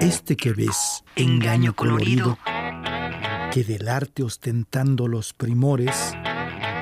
[0.00, 2.38] Este que ves, engaño colorido,
[3.52, 6.14] que del arte ostentando los primores,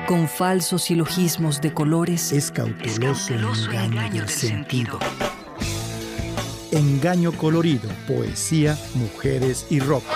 [0.07, 3.33] con falsos silogismos de colores, es cauteloso,
[3.71, 4.99] engaño, del sentido.
[6.71, 10.13] Engaño colorido, poesía, mujeres y ropa.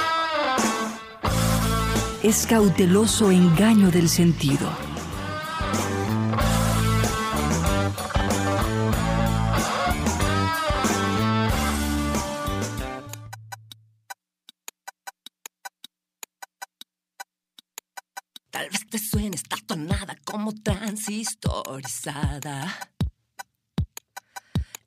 [2.23, 4.84] Es cauteloso engaño del sentido.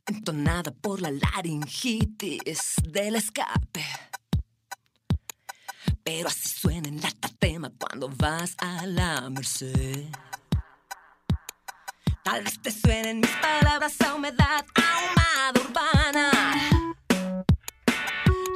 [0.07, 3.85] Entonada por la laringitis del escape.
[6.03, 10.07] Pero así suena en la tema cuando vas a la merced.
[12.25, 16.31] Tal vez te suenen mis palabras a humedad ahumada urbana.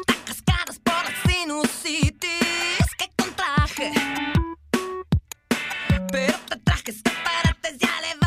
[0.06, 3.92] Tan cascadas por la sinusitis que contraje.
[6.10, 8.21] Pero te traje escaparates, ya le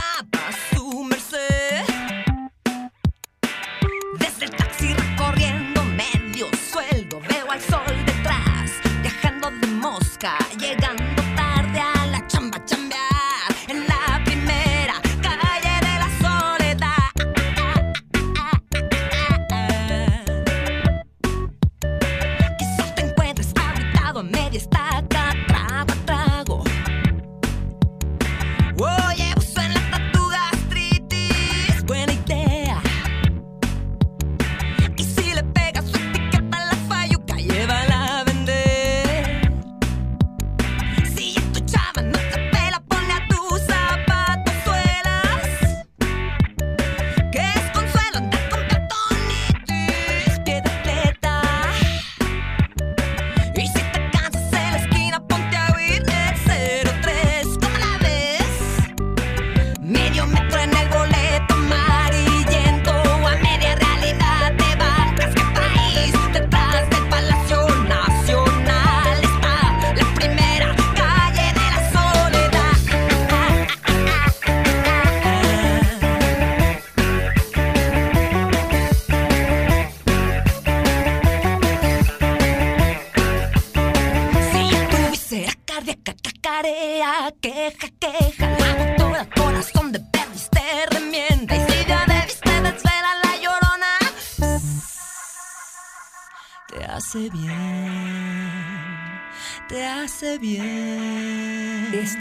[10.26, 10.40] か。
[10.60, 11.05] 夜間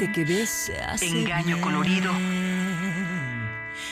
[0.06, 1.60] bien Este que ves, hace engaño bien.
[1.60, 2.12] colorido.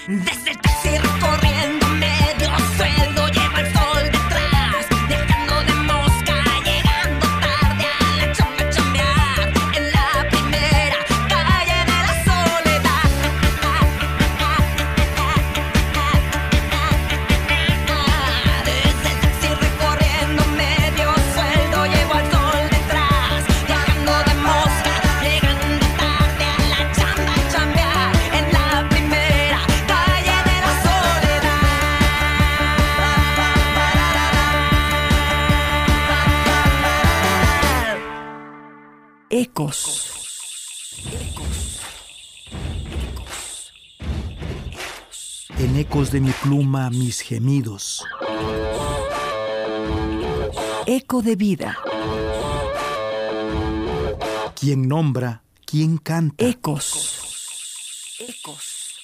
[0.06, 1.81] Desde el taxi recorriendo
[46.72, 48.02] mis gemidos.
[50.86, 51.76] Eco de vida.
[54.58, 55.42] ¿Quién nombra?
[55.66, 56.44] ¿Quién canta?
[56.44, 58.16] Ecos.
[58.20, 58.94] Ecos.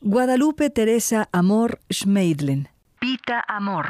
[0.00, 2.68] Guadalupe Teresa Amor Schmeidlen.
[3.00, 3.86] Pita Amor.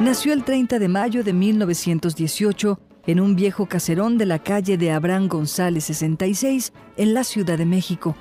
[0.00, 4.90] Nació el 30 de mayo de 1918 en un viejo caserón de la calle de
[4.90, 8.16] Abraham González 66 en la Ciudad de México.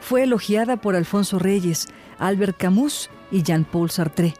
[0.00, 1.88] Fue elogiada por Alfonso Reyes,
[2.18, 4.34] Albert Camus y Jean-Paul Sartre.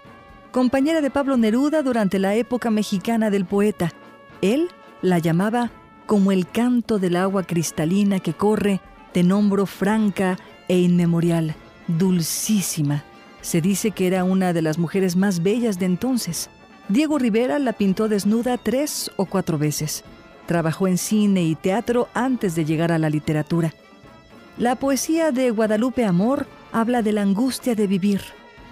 [0.53, 3.93] Compañera de Pablo Neruda durante la época mexicana del poeta.
[4.41, 4.69] Él
[5.03, 5.71] la llamaba
[6.07, 8.81] como el canto del agua cristalina que corre
[9.15, 10.39] de nombro franca
[10.69, 11.55] e inmemorial,
[11.89, 13.05] dulcísima.
[13.41, 16.51] Se dice que era una de las mujeres más bellas de entonces.
[16.89, 20.05] Diego Rivera la pintó desnuda tres o cuatro veces.
[20.47, 23.73] Trabajó en cine y teatro antes de llegar a la literatura.
[24.59, 28.21] La poesía de Guadalupe Amor habla de la angustia de vivir,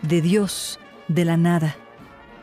[0.03, 0.79] de Dios,
[1.09, 1.76] de la nada.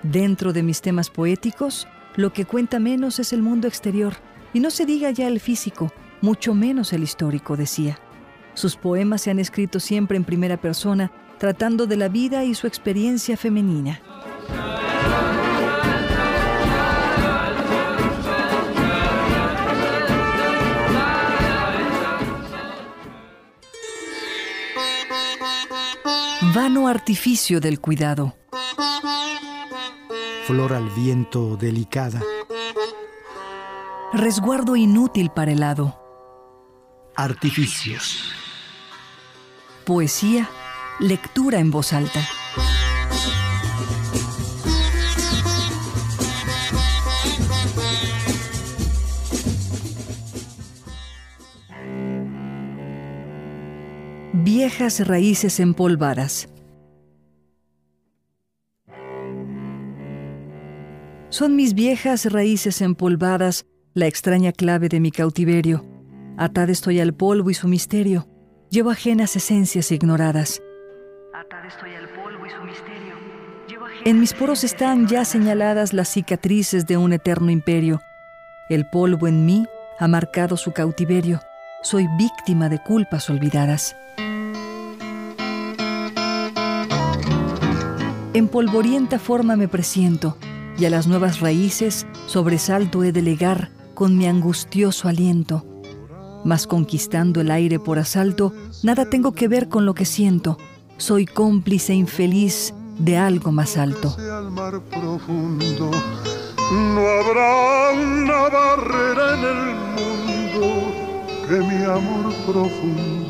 [0.02, 4.16] Dentro de mis temas poéticos, lo que cuenta menos es el mundo exterior,
[4.54, 8.00] y no se diga ya el físico, mucho menos el histórico, decía.
[8.56, 12.66] Sus poemas se han escrito siempre en primera persona, tratando de la vida y su
[12.66, 14.02] experiencia femenina.
[26.54, 28.36] Vano artificio del cuidado.
[30.48, 32.24] Flor al viento delicada.
[34.14, 36.00] Resguardo inútil para el hado.
[37.16, 38.32] Artificios.
[39.86, 40.50] Poesía,
[41.00, 42.20] lectura en voz alta.
[54.62, 56.50] Viejas raíces empolvadas.
[61.30, 65.86] Son mis viejas raíces empolvadas la extraña clave de mi cautiverio.
[66.38, 68.28] Atada estoy al polvo y su misterio.
[68.70, 70.62] Llevo ajenas esencias ignoradas.
[71.34, 73.16] Atada estoy al polvo y su misterio.
[74.04, 78.02] En mis poros están ya señaladas las cicatrices de un eterno imperio.
[78.70, 79.66] El polvo en mí
[80.00, 81.40] ha marcado su cautiverio.
[81.82, 83.96] Soy víctima de culpas olvidadas.
[88.34, 90.38] En polvorienta forma me presiento,
[90.78, 95.66] y a las nuevas raíces sobresalto he de legar con mi angustioso aliento.
[96.46, 98.54] Mas conquistando el aire por asalto,
[98.84, 100.60] nada tengo que ver con lo que siento.
[100.98, 104.16] Soy cómplice infeliz de algo más alto.
[106.72, 110.94] No habrá una barrera en el mundo
[111.48, 113.29] que mi amor profundo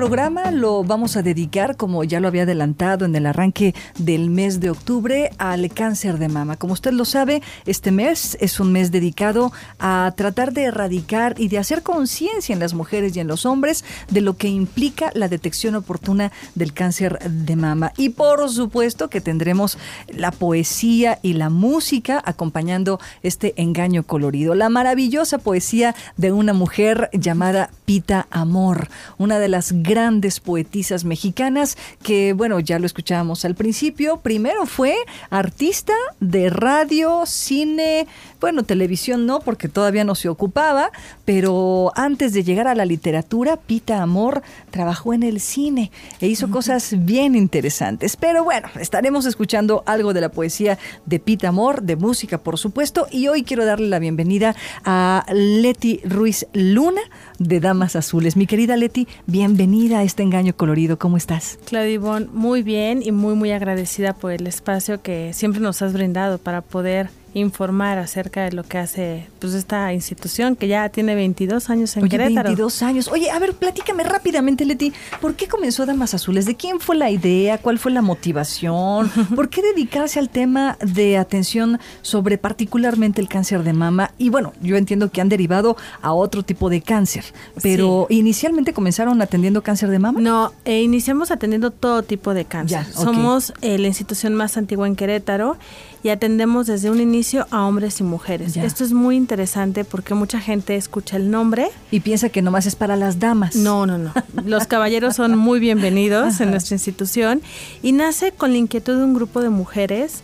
[0.00, 4.58] programa lo vamos a dedicar, como ya lo había adelantado en el arranque del mes
[4.58, 6.56] de octubre, al cáncer de mama.
[6.56, 11.48] Como usted lo sabe, este mes es un mes dedicado a tratar de erradicar y
[11.48, 15.28] de hacer conciencia en las mujeres y en los hombres de lo que implica la
[15.28, 17.92] detección oportuna del cáncer de mama.
[17.98, 19.76] Y por supuesto que tendremos
[20.08, 24.54] la poesía y la música acompañando este engaño colorido.
[24.54, 28.88] La maravillosa poesía de una mujer llamada Pita Amor,
[29.18, 34.18] una de las grandes poetisas mexicanas que, bueno, ya lo escuchábamos al principio.
[34.18, 34.94] Primero fue
[35.30, 38.06] artista de radio, cine,
[38.40, 40.92] bueno, televisión no, porque todavía no se ocupaba,
[41.24, 45.90] pero antes de llegar a la literatura, Pita Amor trabajó en el cine
[46.20, 48.16] e hizo cosas bien interesantes.
[48.16, 53.08] Pero bueno, estaremos escuchando algo de la poesía de Pita Amor, de música, por supuesto,
[53.10, 54.54] y hoy quiero darle la bienvenida
[54.84, 57.02] a Leti Ruiz Luna
[57.40, 58.36] de Damas Azules.
[58.36, 60.98] Mi querida Leti, bienvenida a este engaño colorido.
[60.98, 61.58] ¿Cómo estás?
[61.64, 65.94] Claudia Ivonne, muy bien y muy, muy agradecida por el espacio que siempre nos has
[65.94, 71.14] brindado para poder informar acerca de lo que hace pues esta institución que ya tiene
[71.14, 72.48] 22 años en Oye, Querétaro.
[72.48, 73.08] 22 años.
[73.08, 76.46] Oye, a ver, platícame rápidamente, Leti, ¿por qué comenzó Damas Azules?
[76.46, 77.58] ¿De quién fue la idea?
[77.58, 79.10] ¿Cuál fue la motivación?
[79.34, 84.12] ¿Por qué dedicarse al tema de atención sobre particularmente el cáncer de mama?
[84.18, 87.24] Y bueno, yo entiendo que han derivado a otro tipo de cáncer,
[87.62, 90.20] pero inicialmente comenzaron atendiendo cáncer de mama.
[90.20, 92.84] No, eh, iniciamos atendiendo todo tipo de cáncer.
[92.84, 92.92] Ya.
[92.92, 95.56] Somos eh, la institución más antigua en Querétaro
[96.02, 98.54] y atendemos desde un inicio a hombres y mujeres.
[98.54, 98.64] Ya.
[98.64, 101.68] Esto es muy interesante porque mucha gente escucha el nombre.
[101.90, 103.54] Y piensa que nomás es para las damas.
[103.56, 104.12] No, no, no.
[104.44, 107.42] Los caballeros son muy bienvenidos en nuestra institución
[107.82, 110.22] y nace con la inquietud de un grupo de mujeres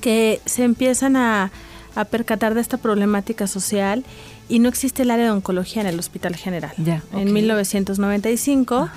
[0.00, 1.50] que se empiezan a,
[1.96, 4.04] a percatar de esta problemática social
[4.48, 6.72] y no existe el área de oncología en el Hospital General.
[6.78, 7.32] Ya, En ok.
[7.34, 8.88] 1995,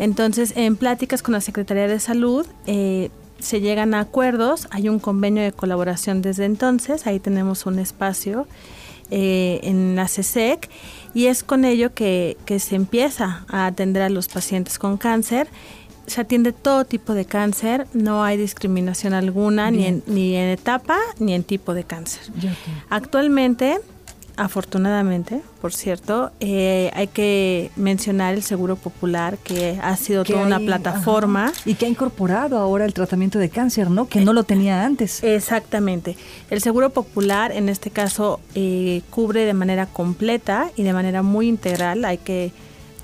[0.00, 3.10] entonces en pláticas con la Secretaría de Salud eh,
[3.46, 8.48] se llegan a acuerdos, hay un convenio de colaboración desde entonces, ahí tenemos un espacio
[9.10, 10.68] eh, en la CSEC
[11.14, 15.46] y es con ello que, que se empieza a atender a los pacientes con cáncer.
[16.08, 20.98] Se atiende todo tipo de cáncer, no hay discriminación alguna, ni en, ni en etapa
[21.18, 22.22] ni en tipo de cáncer.
[22.90, 23.78] Actualmente,
[24.36, 30.46] afortunadamente, por cierto, eh, hay que mencionar el Seguro Popular, que ha sido Que toda
[30.46, 31.46] una plataforma.
[31.46, 34.08] ajá, y que ha incorporado ahora el tratamiento de cáncer, ¿no?
[34.08, 35.22] Que no lo tenía antes.
[35.22, 36.16] Exactamente.
[36.50, 41.48] El Seguro Popular, en este caso, eh, cubre de manera completa y de manera muy
[41.48, 42.04] integral.
[42.04, 42.52] Hay que,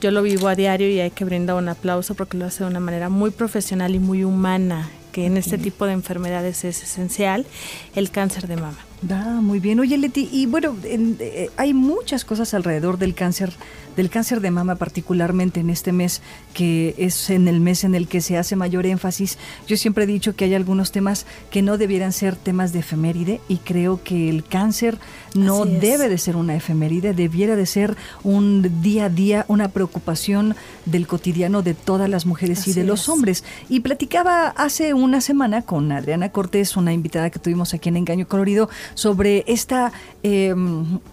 [0.01, 2.71] yo lo vivo a diario y hay que brindar un aplauso porque lo hace de
[2.71, 7.47] una manera muy profesional y muy humana, que en este tipo de enfermedades es esencial,
[7.95, 8.79] el cáncer de mama.
[9.11, 9.81] Ah, muy bien.
[9.81, 13.53] Oye, Leti, y bueno, en- eh, hay muchas cosas alrededor del cáncer,
[13.97, 16.23] del cáncer de mama, particularmente en este mes,
[16.55, 19.39] que es en el mes en el que se hace mayor énfasis.
[19.67, 23.41] Yo siempre he dicho que hay algunos temas que no debieran ser temas de efeméride
[23.49, 24.99] y creo que el cáncer
[25.35, 30.55] no debe de ser una efeméride, debiera de ser un día a día, una preocupación
[30.87, 33.09] del cotidiano de todas las mujeres y de los es.
[33.09, 33.45] hombres.
[33.69, 38.29] Y platicaba hace una semana con Adriana Cortés, una invitada que tuvimos aquí en Engaño
[38.29, 40.55] Colorido, sobre esta eh,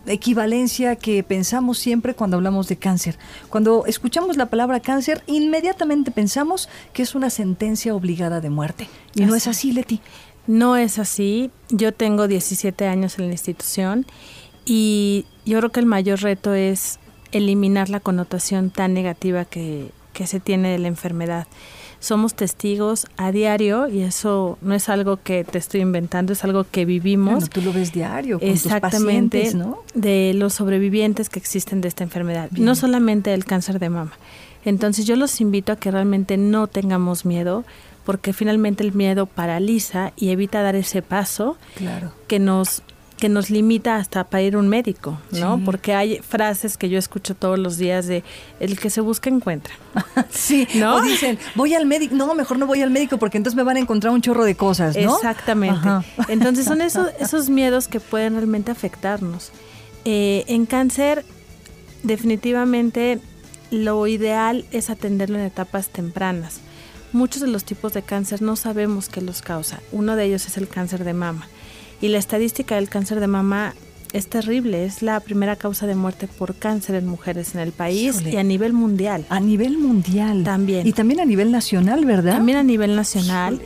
[0.06, 3.18] equivalencia que pensamos siempre cuando hablamos de cáncer.
[3.50, 8.88] Cuando escuchamos la palabra cáncer, inmediatamente pensamos que es una sentencia obligada de muerte.
[9.16, 9.70] Y no es Así.
[9.70, 10.02] así, Leti.
[10.48, 11.52] No es así.
[11.70, 14.06] Yo tengo 17 años en la institución
[14.66, 17.00] y yo creo que el mayor reto es
[17.32, 21.48] eliminar la connotación tan negativa que, que se tiene de la enfermedad.
[22.00, 26.66] Somos testigos a diario y eso no es algo que te estoy inventando, es algo
[26.70, 27.34] que vivimos.
[27.34, 29.84] Bueno, tú lo ves diario con tus Exactamente, pacientes, ¿no?
[29.94, 34.14] de los sobrevivientes que existen de esta enfermedad, no solamente del cáncer de mama.
[34.66, 37.66] Entonces yo los invito a que realmente no tengamos miedo,
[38.06, 42.12] porque finalmente el miedo paraliza y evita dar ese paso Claro.
[42.28, 42.82] que nos
[43.20, 45.58] que nos limita hasta para ir a un médico, ¿no?
[45.58, 45.64] Sí.
[45.66, 48.24] Porque hay frases que yo escucho todos los días de
[48.60, 49.74] el que se busca encuentra.
[50.32, 50.96] Sí, ¿No?
[50.96, 53.78] o dicen, voy al médico, no, mejor no voy al médico porque entonces me van
[53.78, 55.16] a encontrar un chorro de cosas, ¿no?
[55.16, 55.88] Exactamente.
[55.88, 56.04] Ajá.
[56.28, 59.52] Entonces son esos, esos miedos que pueden realmente afectarnos.
[60.06, 61.26] Eh, en cáncer,
[62.04, 63.20] definitivamente
[63.72, 66.60] lo ideal es atenderlo en etapas tempranas.
[67.12, 69.82] Muchos de los tipos de cáncer no sabemos qué los causa.
[69.92, 71.48] Uno de ellos es el cáncer de mama.
[72.02, 73.74] Y la estadística del cáncer de mama
[74.14, 74.86] es terrible.
[74.86, 78.32] Es la primera causa de muerte por cáncer en mujeres en el país Híjole.
[78.32, 79.26] y a nivel mundial.
[79.30, 80.44] A nivel mundial.
[80.44, 80.88] También.
[80.88, 82.34] Y también a nivel nacional, ¿verdad?
[82.34, 83.62] También a nivel nacional.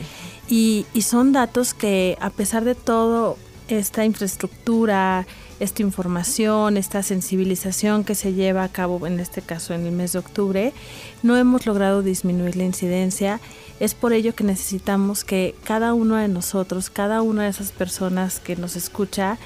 [0.50, 3.38] Y, y son datos que a pesar de todo,
[3.68, 5.25] esta infraestructura,
[5.60, 10.14] esta información, esta sensibilización que se lleva a cabo, en este caso en el mes
[10.14, 10.74] de octubre,
[11.22, 13.40] no hemos logrado disminuir la incidencia.
[13.80, 18.40] Es por ello que necesitamos que cada uno de nosotros, cada una de esas personas
[18.40, 19.38] que nos escucha,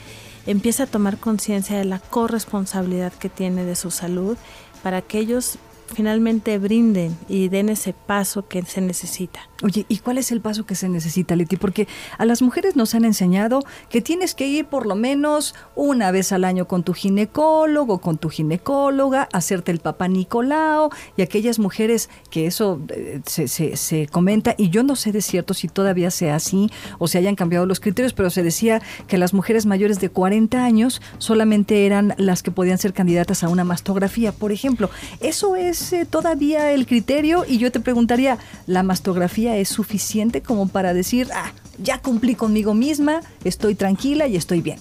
[0.46, 4.38] empiece a tomar conciencia de la corresponsabilidad que tiene de su salud
[4.82, 5.58] para que ellos
[5.94, 9.40] finalmente brinden y den ese paso que se necesita.
[9.64, 11.58] Oye, ¿y cuál es el paso que se necesita, Leti?
[11.58, 11.88] Porque
[12.20, 16.32] a las mujeres nos han enseñado que tienes que ir por lo menos una vez
[16.32, 22.10] al año con tu ginecólogo, con tu ginecóloga, hacerte el papá Nicolao y aquellas mujeres
[22.30, 26.12] que eso eh, se, se- se comenta y yo no sé de cierto si todavía
[26.12, 30.00] sea así o se hayan cambiado los criterios, pero se decía que las mujeres mayores
[30.00, 34.90] de 40 años solamente eran las que podían ser candidatas a una mastografía, por ejemplo.
[35.20, 37.46] ¿Eso es eh, todavía el criterio?
[37.48, 42.74] Y yo te preguntaría, ¿la mastografía es suficiente como para decir, ah, ya cumplí conmigo
[42.74, 44.80] misma, estoy tranquila y estoy bien?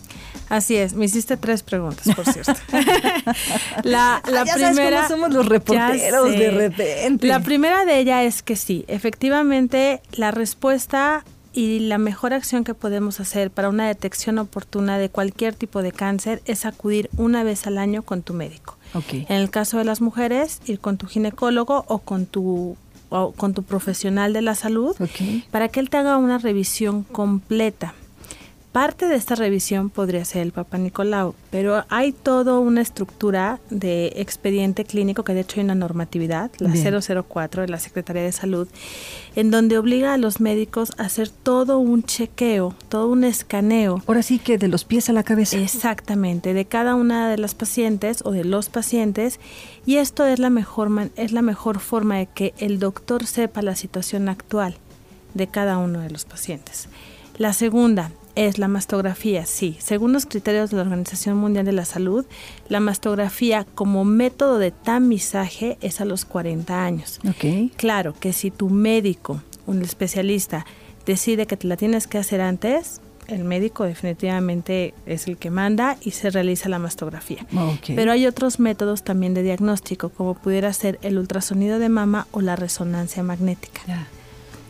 [0.48, 2.54] Así es, me hiciste tres preguntas, por cierto.
[3.82, 4.96] la, la Ah, sabes primera.
[4.98, 7.26] cómo somos los reporteros de repente.
[7.26, 12.74] La primera de ella es que sí, efectivamente, la respuesta y la mejor acción que
[12.74, 17.66] podemos hacer para una detección oportuna de cualquier tipo de cáncer es acudir una vez
[17.66, 18.75] al año con tu médico.
[19.10, 22.76] En el caso de las mujeres, ir con tu ginecólogo o con tu
[23.08, 24.96] o con tu profesional de la salud
[25.50, 27.94] para que él te haga una revisión completa.
[28.76, 34.12] Parte de esta revisión podría ser el Papa Nicolau, pero hay toda una estructura de
[34.16, 37.00] expediente clínico, que de hecho hay una normatividad, la Bien.
[37.26, 38.68] 004 de la Secretaría de Salud,
[39.34, 44.22] en donde obliga a los médicos a hacer todo un chequeo, todo un escaneo Ahora
[44.22, 45.56] sí que de los pies a la cabeza.
[45.56, 49.40] Exactamente, de cada una de las pacientes o de los pacientes
[49.86, 53.74] y esto es la mejor es la mejor forma de que el doctor sepa la
[53.74, 54.76] situación actual
[55.32, 56.90] de cada uno de los pacientes.
[57.38, 61.84] La segunda es la mastografía, sí, según los criterios de la Organización Mundial de la
[61.84, 62.24] Salud,
[62.68, 67.18] la mastografía como método de tamizaje es a los 40 años.
[67.28, 67.72] Ok.
[67.76, 70.66] Claro que si tu médico, un especialista,
[71.06, 75.96] decide que te la tienes que hacer antes, el médico definitivamente es el que manda
[76.00, 77.46] y se realiza la mastografía.
[77.56, 77.94] Ok.
[77.96, 82.40] Pero hay otros métodos también de diagnóstico, como pudiera ser el ultrasonido de mama o
[82.40, 83.80] la resonancia magnética.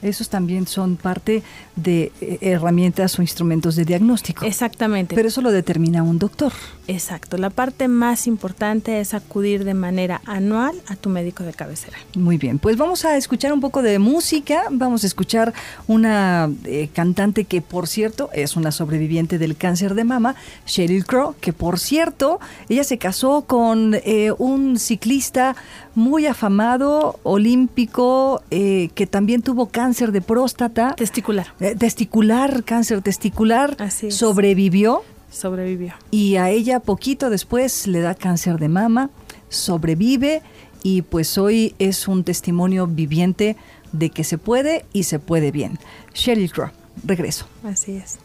[0.06, 1.42] Esos también son parte
[1.74, 4.44] de eh, herramientas o instrumentos de diagnóstico.
[4.44, 5.14] Exactamente.
[5.14, 6.52] Pero eso lo determina un doctor.
[6.88, 7.36] Exacto.
[7.36, 11.98] La parte más importante es acudir de manera anual a tu médico de cabecera.
[12.14, 14.64] Muy bien, pues vamos a escuchar un poco de música.
[14.70, 15.52] Vamos a escuchar
[15.86, 21.34] una eh, cantante que, por cierto, es una sobreviviente del cáncer de mama, Sheryl Crow,
[21.40, 25.56] que, por cierto, ella se casó con eh, un ciclista
[25.94, 30.94] muy afamado, olímpico, eh, que también tuvo cáncer de próstata.
[30.94, 31.48] Testicular.
[31.58, 34.16] Eh, testicular, cáncer testicular, Así es.
[34.16, 35.02] sobrevivió
[35.36, 35.94] sobrevivió.
[36.10, 39.10] Y a ella poquito después le da cáncer de mama,
[39.48, 40.42] sobrevive
[40.82, 43.56] y pues hoy es un testimonio viviente
[43.92, 45.78] de que se puede y se puede bien.
[46.14, 46.70] Sheryl Crow,
[47.04, 47.46] regreso.
[47.64, 48.18] Así es.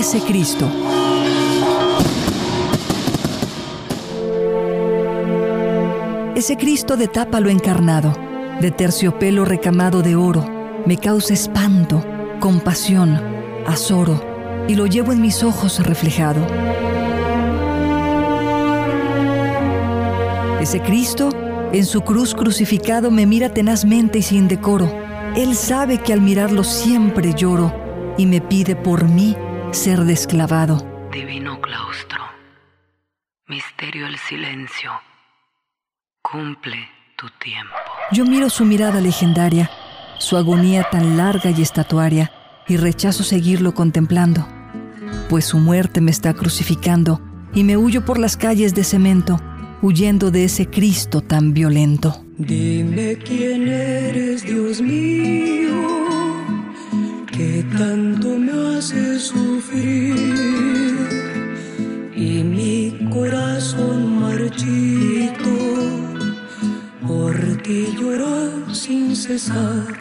[0.00, 0.66] ese Cristo.
[6.34, 8.14] Ese Cristo de tápalo encarnado,
[8.62, 10.42] de terciopelo recamado de oro,
[10.86, 12.02] me causa espanto,
[12.40, 13.20] compasión,
[13.66, 14.18] azoro,
[14.68, 16.46] y lo llevo en mis ojos reflejado.
[20.62, 21.28] Ese Cristo,
[21.74, 24.90] en su cruz crucificado, me mira tenazmente y sin decoro.
[25.36, 27.70] Él sabe que al mirarlo siempre lloro
[28.16, 29.36] y me pide por mí
[29.72, 31.08] ser desclavado.
[31.12, 32.20] Divino claustro,
[33.46, 34.90] misterio el silencio,
[36.22, 37.74] cumple tu tiempo.
[38.12, 39.70] Yo miro su mirada legendaria,
[40.18, 42.32] su agonía tan larga y estatuaria,
[42.68, 44.46] y rechazo seguirlo contemplando,
[45.28, 47.20] pues su muerte me está crucificando
[47.52, 49.40] y me huyo por las calles de cemento,
[49.82, 52.24] huyendo de ese Cristo tan violento.
[52.38, 55.99] Dime quién eres, Dios mío
[57.62, 60.16] tanto me hace sufrir
[62.14, 65.50] y mi corazón marchito
[67.06, 69.98] por ti llora sin cesar.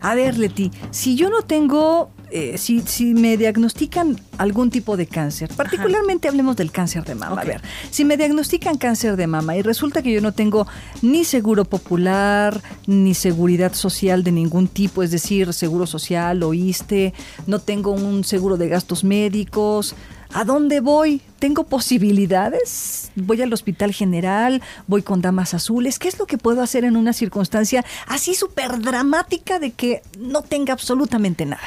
[0.00, 5.06] A ver, Leti, si yo no tengo, eh, si, si me diagnostican algún tipo de
[5.06, 9.56] cáncer, particularmente hablemos del cáncer de mama, a ver, si me diagnostican cáncer de mama
[9.56, 10.66] y resulta que yo no tengo
[11.00, 17.14] ni seguro popular, ni seguridad social de ningún tipo, es decir, seguro social o ISTE,
[17.46, 19.94] no tengo un seguro de gastos médicos,
[20.36, 21.20] ¿A dónde voy?
[21.38, 23.12] ¿Tengo posibilidades?
[23.14, 24.62] ¿Voy al hospital general?
[24.88, 26.00] ¿Voy con damas azules?
[26.00, 30.42] ¿Qué es lo que puedo hacer en una circunstancia así súper dramática de que no
[30.42, 31.62] tenga absolutamente nada?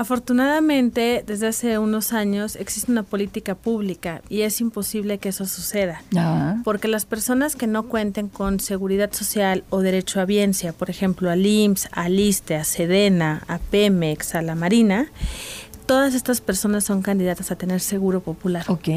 [0.00, 6.02] Afortunadamente, desde hace unos años existe una política pública y es imposible que eso suceda.
[6.64, 11.28] Porque las personas que no cuenten con seguridad social o derecho a biencia, por ejemplo,
[11.30, 15.08] al IMSS, al ISTE, a SEDENA, a PEMEX, a la Marina,
[15.84, 18.64] todas estas personas son candidatas a tener seguro popular.
[18.68, 18.88] Ok.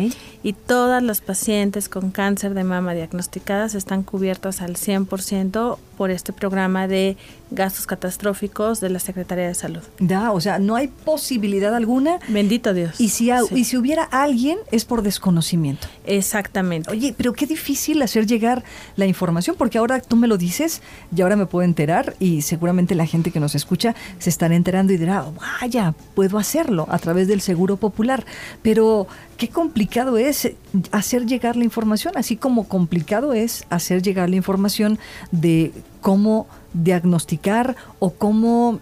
[0.41, 6.33] Y todas las pacientes con cáncer de mama diagnosticadas están cubiertas al 100% por este
[6.33, 7.15] programa de
[7.49, 9.79] gastos catastróficos de la Secretaría de Salud.
[9.99, 12.19] Da, o sea, no hay posibilidad alguna.
[12.27, 12.99] Bendito Dios.
[12.99, 13.55] Y si, ha- Sí.
[13.59, 15.87] y si hubiera alguien, es por desconocimiento.
[16.05, 16.91] Exactamente.
[16.91, 18.65] Oye, pero qué difícil hacer llegar
[18.97, 20.81] la información, porque ahora tú me lo dices
[21.15, 24.91] y ahora me puedo enterar y seguramente la gente que nos escucha se estará enterando
[24.91, 25.23] y dirá,
[25.61, 28.25] vaya, puedo hacerlo a través del Seguro Popular.
[28.61, 30.51] Pero qué complicado es
[30.91, 34.99] hacer llegar la información, así como complicado es hacer llegar la información
[35.31, 38.79] de cómo diagnosticar o cómo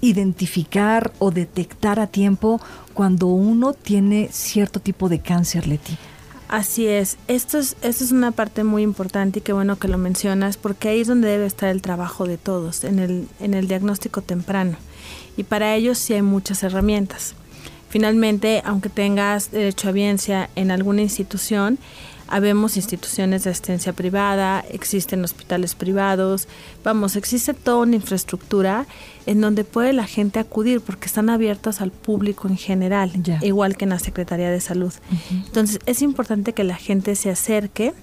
[0.00, 2.60] identificar o detectar a tiempo
[2.94, 5.96] cuando uno tiene cierto tipo de cáncer, Leti.
[6.48, 7.18] Así es.
[7.28, 10.88] Esto es, esto es una parte muy importante y qué bueno que lo mencionas, porque
[10.88, 14.76] ahí es donde debe estar el trabajo de todos, en el, en el diagnóstico temprano.
[15.36, 17.34] Y para ello sí hay muchas herramientas.
[17.88, 21.78] Finalmente, aunque tengas derecho a biencia en alguna institución,
[22.28, 26.46] habemos instituciones de asistencia privada, existen hospitales privados,
[26.84, 28.86] vamos, existe toda una infraestructura
[29.26, 33.84] en donde puede la gente acudir porque están abiertas al público en general, igual que
[33.84, 34.92] en la Secretaría de Salud.
[35.30, 37.94] Entonces, es importante que la gente se acerque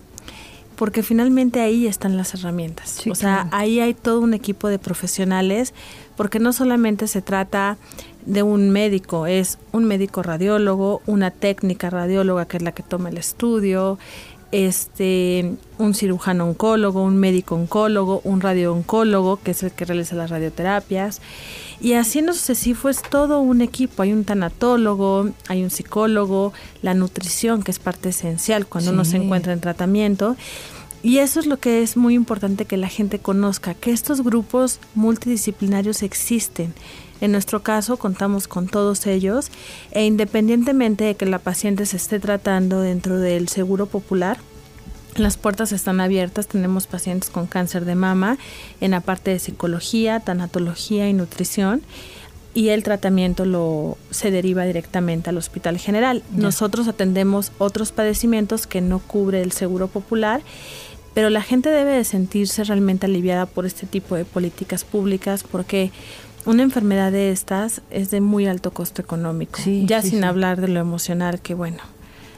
[0.76, 3.00] porque finalmente ahí están las herramientas.
[3.02, 3.50] Sí, o sea, claro.
[3.54, 5.74] ahí hay todo un equipo de profesionales
[6.18, 7.78] porque no solamente se trata
[8.26, 13.10] de un médico, es un médico radiólogo, una técnica radióloga que es la que toma
[13.10, 13.98] el estudio,
[14.52, 20.30] este, un cirujano oncólogo, un médico oncólogo, un radiooncólogo, que es el que realiza las
[20.30, 21.22] radioterapias.
[21.82, 24.02] Y así en lo sucesivo es todo un equipo.
[24.04, 29.12] Hay un tanatólogo, hay un psicólogo, la nutrición, que es parte esencial cuando uno se
[29.12, 29.18] Sí.
[29.18, 30.38] encuentra en tratamiento.
[31.04, 34.80] Y eso es lo que es muy importante que la gente conozca, que estos grupos
[34.96, 36.74] multidisciplinarios existen.
[37.22, 39.50] En nuestro caso contamos con todos ellos
[39.92, 44.38] e independientemente de que la paciente se esté tratando dentro del seguro popular,
[45.16, 48.38] las puertas están abiertas, tenemos pacientes con cáncer de mama
[48.82, 51.84] en la parte de psicología, tanatología y nutrición
[52.54, 56.24] y el tratamiento lo se deriva directamente al Hospital General.
[56.32, 60.42] Nosotros atendemos otros padecimientos que no cubre el Seguro Popular,
[61.14, 65.92] pero la gente debe de sentirse realmente aliviada por este tipo de políticas públicas porque
[66.46, 70.26] una enfermedad de estas es de muy alto costo económico, Sí, ya sí, sin sí.
[70.26, 71.80] hablar de lo emocional que bueno,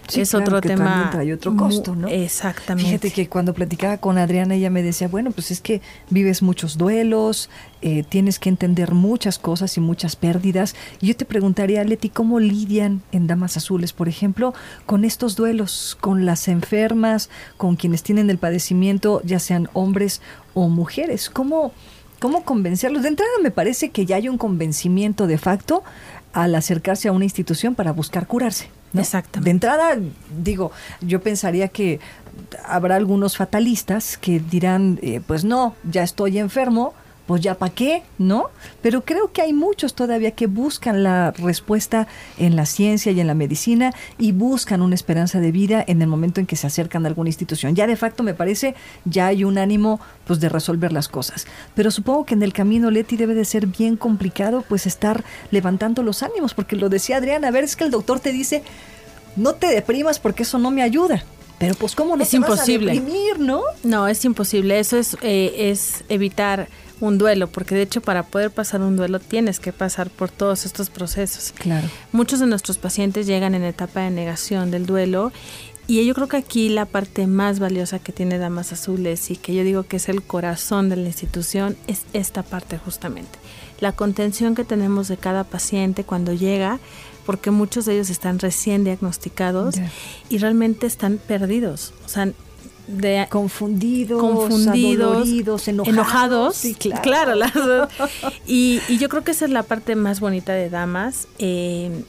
[0.10, 2.08] Sí, es claro, otro que tema trae otro costo, ¿no?
[2.08, 2.88] Exactamente.
[2.89, 6.78] Fíjate que cuando platicaba con Adriana, ella me decía, bueno, pues es que vives muchos
[6.78, 7.50] duelos,
[7.82, 10.76] eh, tienes que entender muchas cosas y muchas pérdidas.
[11.02, 14.54] Y yo te preguntaría, Leti, ¿cómo lidian en Damas Azules, por ejemplo,
[14.86, 20.22] con estos duelos, con las enfermas, con quienes tienen el padecimiento, ya sean hombres
[20.54, 21.30] o mujeres?
[21.30, 21.74] ¿Cómo,
[22.20, 23.04] cómo convencerlos?
[23.04, 25.84] De entrada me parece que ya hay un convencimiento de facto
[26.34, 28.70] al acercarse a una institución para buscar curarse.
[28.94, 29.02] ¿no?
[29.02, 29.46] Exactamente.
[29.46, 29.98] De entrada,
[30.42, 32.00] digo, yo pensaría que
[32.66, 36.94] habrá algunos fatalistas que dirán, eh, pues no, ya estoy enfermo,
[37.28, 38.46] pues ya para qué, ¿no?
[38.82, 43.28] Pero creo que hay muchos todavía que buscan la respuesta en la ciencia y en
[43.28, 47.06] la medicina y buscan una esperanza de vida en el momento en que se acercan
[47.06, 47.76] a alguna institución.
[47.76, 51.48] Ya de facto me parece, ya hay un ánimo pues de resolver las cosas.
[51.76, 56.04] Pero supongo que en el camino, Leti, debe de ser bien complicado pues estar levantando
[56.04, 58.63] los ánimos, porque lo decía Adriana, a ver, es que el doctor te dice,
[59.36, 61.24] no te deprimas porque eso no me ayuda.
[61.60, 62.88] Pero pues cómo no Es te imposible.
[62.94, 63.63] vas a deprimir, ¿no?
[63.84, 64.80] No, es imposible.
[64.80, 66.68] Eso es, eh, es evitar
[67.00, 70.66] un duelo, porque de hecho para poder pasar un duelo tienes que pasar por todos
[70.66, 71.54] estos procesos.
[71.58, 71.88] Claro.
[72.12, 75.32] Muchos de nuestros pacientes llegan en etapa de negación del duelo
[75.90, 79.56] Y yo creo que aquí la parte más valiosa que tiene Damas Azules y que
[79.56, 83.40] yo digo que es el corazón de la institución es esta parte justamente.
[83.80, 86.80] La contención que tenemos de cada paciente cuando llega,
[87.26, 89.76] porque muchos de ellos están recién diagnosticados
[90.28, 91.94] y realmente están perdidos.
[92.06, 92.34] O sea,
[92.88, 95.88] de, Confundidos, confundidos, enojados.
[95.88, 96.56] enojados.
[96.56, 97.36] Sí, claro.
[97.36, 97.52] las
[98.47, 101.28] y, y yo creo que esa es la parte más bonita de Damas.
[101.38, 102.04] Eh,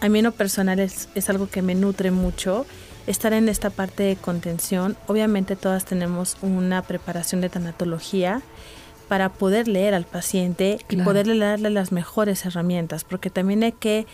[0.00, 2.66] a mí en lo personal es, es algo que me nutre mucho.
[3.06, 4.96] Estar en esta parte de contención.
[5.06, 8.42] Obviamente todas tenemos una preparación de tanatología
[9.08, 14.06] para poder leer al paciente y poderle darle las mejores herramientas, porque también hay que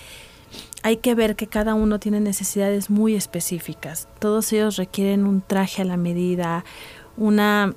[0.83, 4.09] hay que ver que cada uno tiene necesidades muy específicas.
[4.19, 6.65] Todos ellos requieren un traje a la medida,
[7.17, 7.75] una,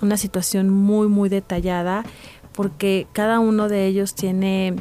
[0.00, 2.04] una situación muy, muy detallada,
[2.52, 4.74] porque cada uno de ellos tiene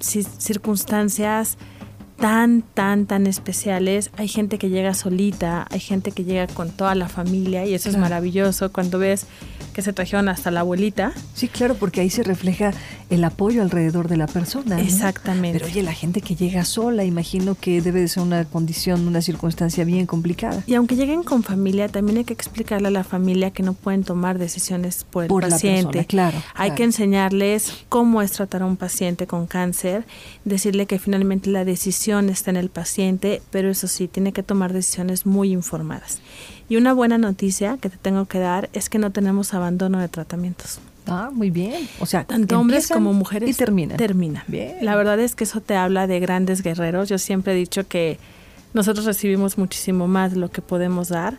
[0.00, 1.58] ci- circunstancias
[2.16, 4.10] tan, tan, tan especiales.
[4.16, 7.88] Hay gente que llega solita, hay gente que llega con toda la familia y eso
[7.88, 9.26] es maravilloso cuando ves
[9.70, 11.12] que se trajeron hasta la abuelita.
[11.34, 12.72] Sí, claro, porque ahí se refleja
[13.08, 14.76] el apoyo alrededor de la persona.
[14.76, 14.82] ¿no?
[14.82, 15.58] Exactamente.
[15.58, 19.22] Pero oye, la gente que llega sola, imagino que debe de ser una condición, una
[19.22, 20.62] circunstancia bien complicada.
[20.66, 24.04] Y aunque lleguen con familia, también hay que explicarle a la familia que no pueden
[24.04, 25.84] tomar decisiones por el Por la paciente.
[25.86, 26.74] persona, claro, Hay claro.
[26.76, 30.04] que enseñarles cómo es tratar a un paciente con cáncer,
[30.44, 34.72] decirle que finalmente la decisión está en el paciente, pero eso sí, tiene que tomar
[34.72, 36.20] decisiones muy informadas.
[36.70, 40.06] Y una buena noticia que te tengo que dar es que no tenemos abandono de
[40.08, 40.78] tratamientos.
[41.08, 41.88] Ah, muy bien.
[41.98, 43.96] O sea, Tanto hombres como mujeres Y terminan.
[43.96, 44.44] Terminan.
[44.46, 44.76] Bien.
[44.80, 47.08] La verdad es que eso te habla de grandes guerreros.
[47.08, 48.18] Yo siempre he dicho que
[48.72, 51.38] nosotros recibimos muchísimo más de lo que podemos dar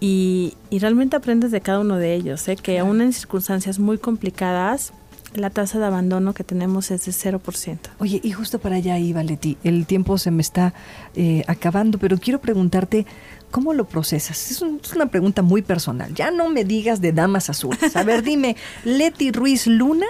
[0.00, 2.46] y, y realmente aprendes de cada uno de ellos.
[2.48, 2.56] ¿eh?
[2.56, 4.92] Que aún en circunstancias muy complicadas,
[5.34, 7.78] la tasa de abandono que tenemos es de 0%.
[7.98, 9.56] Oye, y justo para allá iba, Leti.
[9.64, 10.74] El tiempo se me está
[11.14, 13.06] eh, acabando, pero quiero preguntarte,
[13.50, 14.50] ¿cómo lo procesas?
[14.50, 16.14] Es, un- es una pregunta muy personal.
[16.14, 17.96] Ya no me digas de damas azules.
[17.96, 20.06] A ver, dime, Leti Ruiz Luna,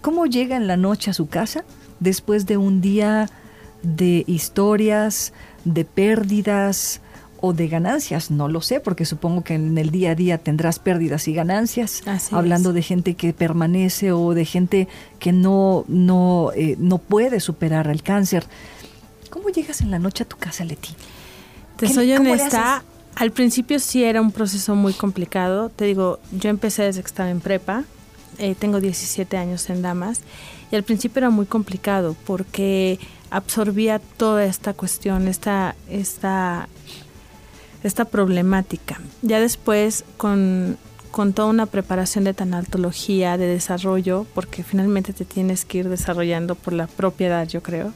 [0.00, 1.64] ¿cómo llega en la noche a su casa
[2.00, 3.28] después de un día
[3.82, 5.32] de historias,
[5.64, 7.00] de pérdidas
[7.40, 8.30] o de ganancias?
[8.30, 12.02] No lo sé, porque supongo que en el día a día tendrás pérdidas y ganancias.
[12.06, 12.74] Así hablando es.
[12.74, 18.02] de gente que permanece o de gente que no, no, eh, no puede superar el
[18.02, 18.44] cáncer.
[19.30, 20.90] ¿Cómo llegas en la noche a tu casa, Leti?
[21.80, 25.70] Te ¿Qué- soy honesta, al principio sí era un proceso muy complicado.
[25.70, 27.84] Te digo, yo empecé desde que estaba en prepa,
[28.36, 30.20] eh, tengo 17 años en Damas,
[30.70, 32.98] y al principio era muy complicado porque
[33.30, 36.68] absorbía toda esta cuestión, esta, esta,
[37.82, 39.00] esta problemática.
[39.22, 40.76] Ya después, con,
[41.10, 46.56] con toda una preparación de tanatología, de desarrollo, porque finalmente te tienes que ir desarrollando
[46.56, 47.94] por la propiedad, yo creo,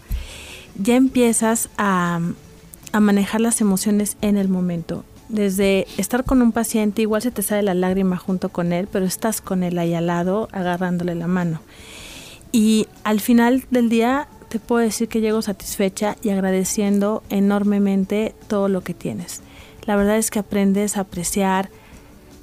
[0.81, 2.19] ya empiezas a,
[2.95, 5.05] a manejar las emociones en el momento.
[5.29, 9.05] Desde estar con un paciente, igual se te sale la lágrima junto con él, pero
[9.05, 11.61] estás con él ahí al lado, agarrándole la mano.
[12.53, 18.69] Y al final del día te puedo decir que llego satisfecha y agradeciendo enormemente todo
[18.69, 19.41] lo que tienes.
[19.87, 21.71] La verdad es que aprendes a apreciar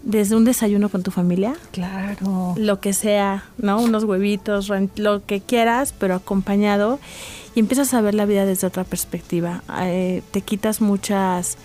[0.04, 2.56] desde un desayuno con tu familia, Claro.
[2.58, 3.80] lo que sea, ¿no?
[3.80, 7.00] Unos huevitos, lo que quieras, pero acompañado
[7.56, 9.64] y empiezas a ver la vida desde otra perspectiva.
[9.82, 11.58] Eh, te quitas muchas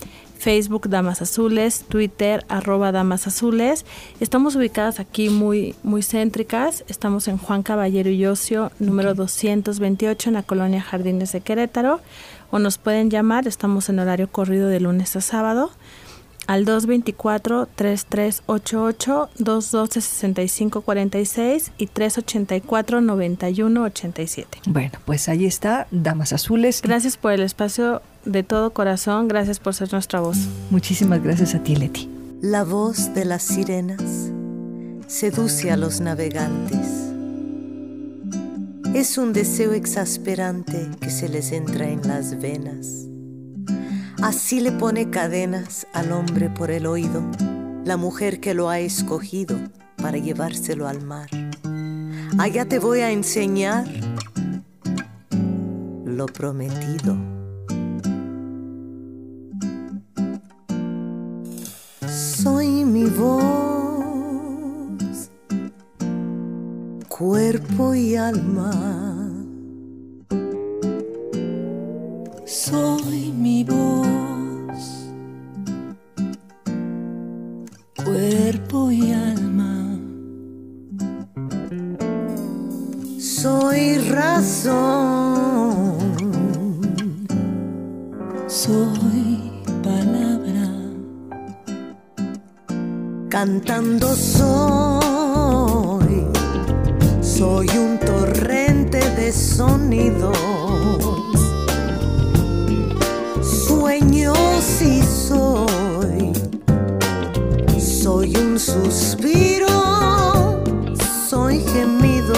[0.45, 3.83] Facebook Damas Azules, Twitter arroba Damas Azules.
[4.19, 6.83] Estamos ubicadas aquí muy, muy céntricas.
[6.87, 11.99] Estamos en Juan Caballero y Ocio, número 228 en la colonia Jardines de Querétaro.
[12.51, 15.71] O nos pueden llamar, estamos en horario corrido de lunes a sábado
[16.47, 24.45] al 224-3388, 212-6546 y 384-9187.
[24.67, 26.81] Bueno, pues ahí está, Damas Azules.
[26.81, 30.37] Gracias por el espacio de todo corazón, gracias por ser nuestra voz.
[30.69, 32.07] Muchísimas gracias a ti, Leti.
[32.41, 34.31] La voz de las sirenas
[35.07, 37.05] seduce a los navegantes
[38.95, 43.09] es un deseo exasperante que se les entra en las venas.
[44.21, 47.23] Así le pone cadenas al hombre por el oído,
[47.83, 49.57] la mujer que lo ha escogido
[49.97, 51.29] para llevárselo al mar.
[52.37, 53.85] Allá te voy a enseñar
[56.05, 57.15] lo prometido.
[62.07, 63.43] Soy mi voz,
[67.07, 69.14] cuerpo y alma.
[72.69, 75.05] Soy mi voz,
[78.03, 79.99] cuerpo y alma.
[83.19, 84.79] Soy razón,
[88.47, 89.51] Soy
[89.83, 90.67] palabra,
[93.29, 95.05] cantando soy.
[97.21, 101.24] Soy un torrente de sonidos.
[104.25, 106.33] Sueños y soy.
[107.79, 110.63] Soy un suspiro.
[111.29, 112.33] Soy gemido.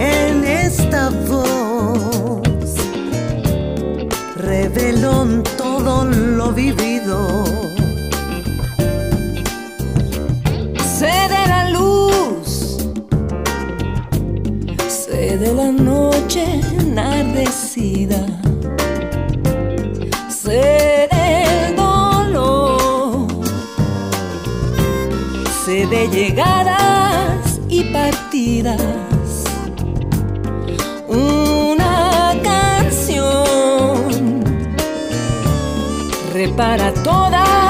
[0.00, 2.76] En esta voz
[4.36, 7.44] reveló todo lo vivido.
[10.98, 12.78] sé de la luz,
[14.88, 18.24] sé de la noche enardecida,
[25.90, 28.80] de llegadas y partidas.
[31.06, 33.94] Una canción
[36.32, 37.65] repara todas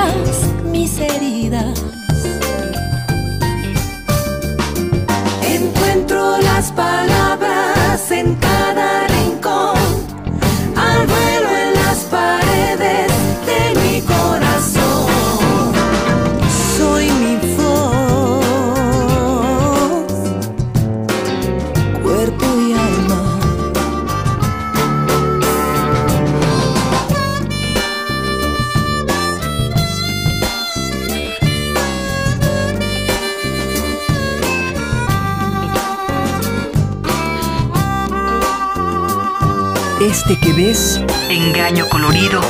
[40.29, 42.41] Este que ves, Engaño colorido.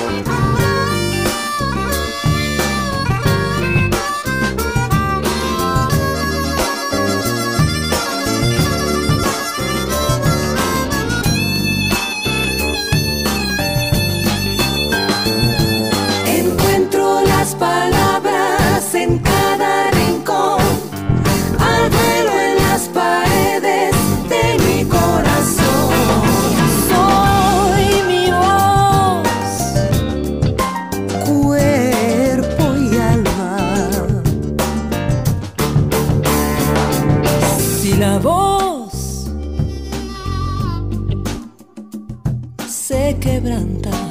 [42.86, 44.05] Se quebranta,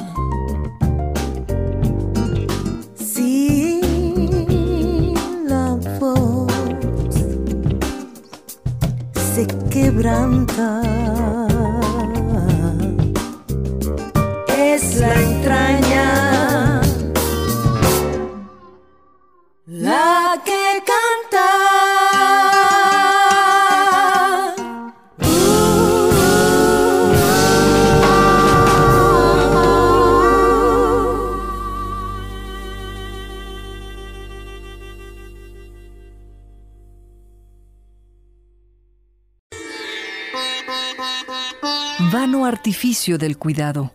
[43.14, 43.92] del cuidado.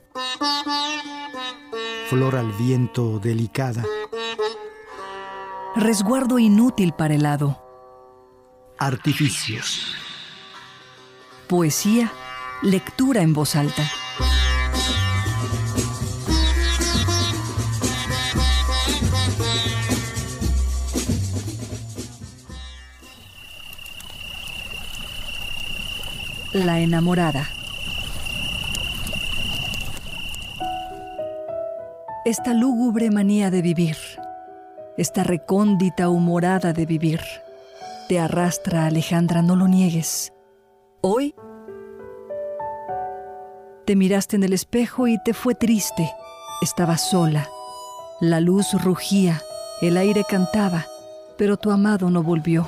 [2.09, 3.83] Flor al viento delicada,
[5.75, 7.61] Resguardo inútil para el hado.
[8.79, 9.93] artificios.
[11.47, 12.11] Poesía,
[12.61, 13.83] lectura en voz alta.
[26.53, 27.60] La enamorada.
[32.23, 33.97] Esta lúgubre manía de vivir,
[34.95, 37.19] esta recóndita humorada de vivir,
[38.07, 40.31] te arrastra, Alejandra, no lo niegues.
[41.01, 41.33] Hoy
[43.85, 46.11] te miraste en el espejo y te fue triste.
[46.61, 47.49] Estabas sola.
[48.19, 49.41] La luz rugía,
[49.81, 50.85] el aire cantaba,
[51.39, 52.67] pero tu amado no volvió.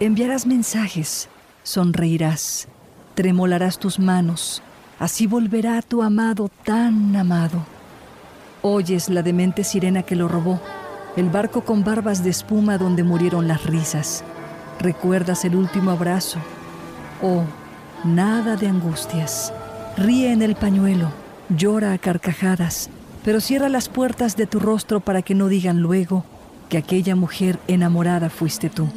[0.00, 1.28] Enviarás mensajes,
[1.62, 2.66] sonreirás,
[3.14, 4.64] tremolarás tus manos,
[4.98, 7.75] así volverá tu amado tan amado.
[8.68, 10.60] Oyes la demente sirena que lo robó,
[11.16, 14.24] el barco con barbas de espuma donde murieron las risas.
[14.80, 16.40] Recuerdas el último abrazo.
[17.22, 17.44] Oh,
[18.02, 19.52] nada de angustias.
[19.96, 21.12] Ríe en el pañuelo,
[21.48, 22.90] llora a carcajadas,
[23.24, 26.24] pero cierra las puertas de tu rostro para que no digan luego
[26.68, 28.88] que aquella mujer enamorada fuiste tú.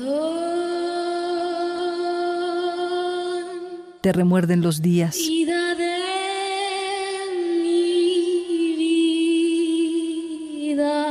[4.01, 5.15] Te remuerden los días,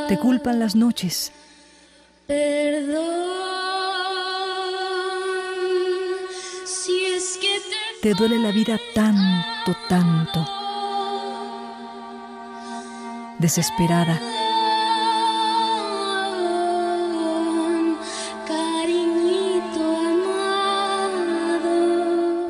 [0.08, 1.32] te culpan las noches,
[2.26, 3.04] Perdón.
[6.66, 10.46] Si es que te te duele la vida tanto, tanto.
[13.38, 14.20] Desesperada,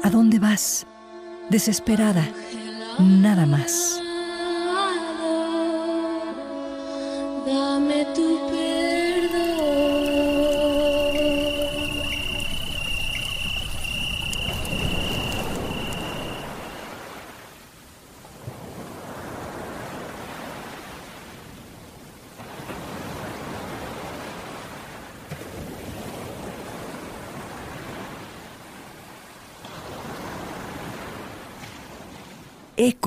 [0.02, 0.86] ¿a dónde vas?
[1.50, 2.28] Desesperada,
[2.98, 4.00] nada más.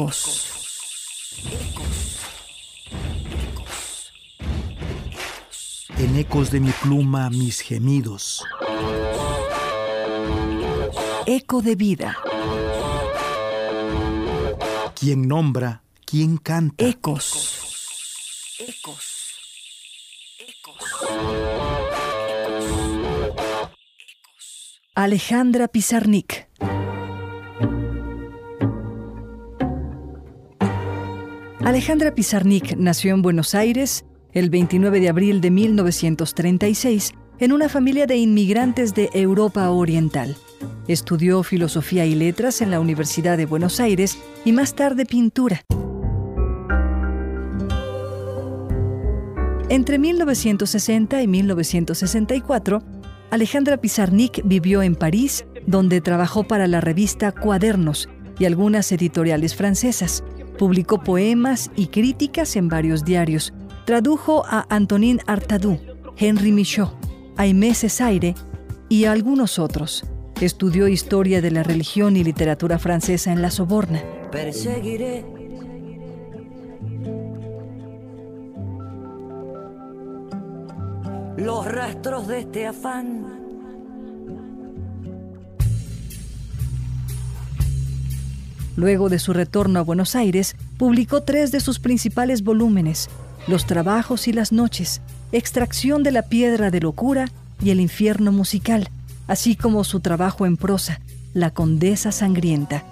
[0.02, 0.48] Ecos.
[6.00, 8.44] En ecos de mi pluma mis gemidos.
[11.28, 12.18] Eco de vida.
[15.00, 15.84] ¿Quién nombra?
[16.04, 16.84] ¿Quién canta?
[16.84, 17.60] Ecos.
[24.96, 26.41] Alejandra Pizarnik.
[31.72, 34.04] Alejandra Pizarnik nació en Buenos Aires
[34.34, 40.36] el 29 de abril de 1936 en una familia de inmigrantes de Europa Oriental.
[40.90, 45.62] Estudió filosofía y letras en la Universidad de Buenos Aires y más tarde pintura.
[49.70, 52.84] Entre 1960 y 1964,
[53.30, 60.22] Alejandra Pizarnik vivió en París, donde trabajó para la revista Cuadernos y algunas editoriales francesas.
[60.62, 63.52] Publicó poemas y críticas en varios diarios.
[63.88, 65.80] Tradujo a Antonin Artaud,
[66.18, 66.90] Henri Michaud,
[67.36, 68.36] Aimé Césaire
[68.88, 70.06] y a algunos otros.
[70.40, 74.04] Estudió historia de la religión y literatura francesa en la Soborna.
[74.32, 75.26] Perseguiré
[81.38, 83.41] los rastros de este afán.
[88.76, 93.10] Luego de su retorno a Buenos Aires, publicó tres de sus principales volúmenes,
[93.48, 95.02] Los trabajos y las noches,
[95.32, 97.32] Extracción de la piedra de locura
[97.64, 98.90] y El infierno musical,
[99.28, 101.02] así como su trabajo en prosa,
[101.34, 102.84] La condesa sangrienta.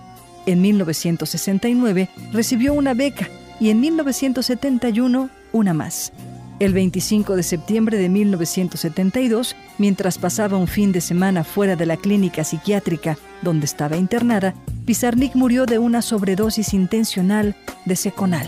[0.45, 6.11] En 1969 recibió una beca y en 1971 una más.
[6.60, 11.95] El 25 de septiembre de 1972, mientras pasaba un fin de semana fuera de la
[11.95, 14.53] clínica psiquiátrica donde estaba internada,
[14.86, 17.55] Pizarnik murió de una sobredosis intencional
[17.86, 18.47] de seconal.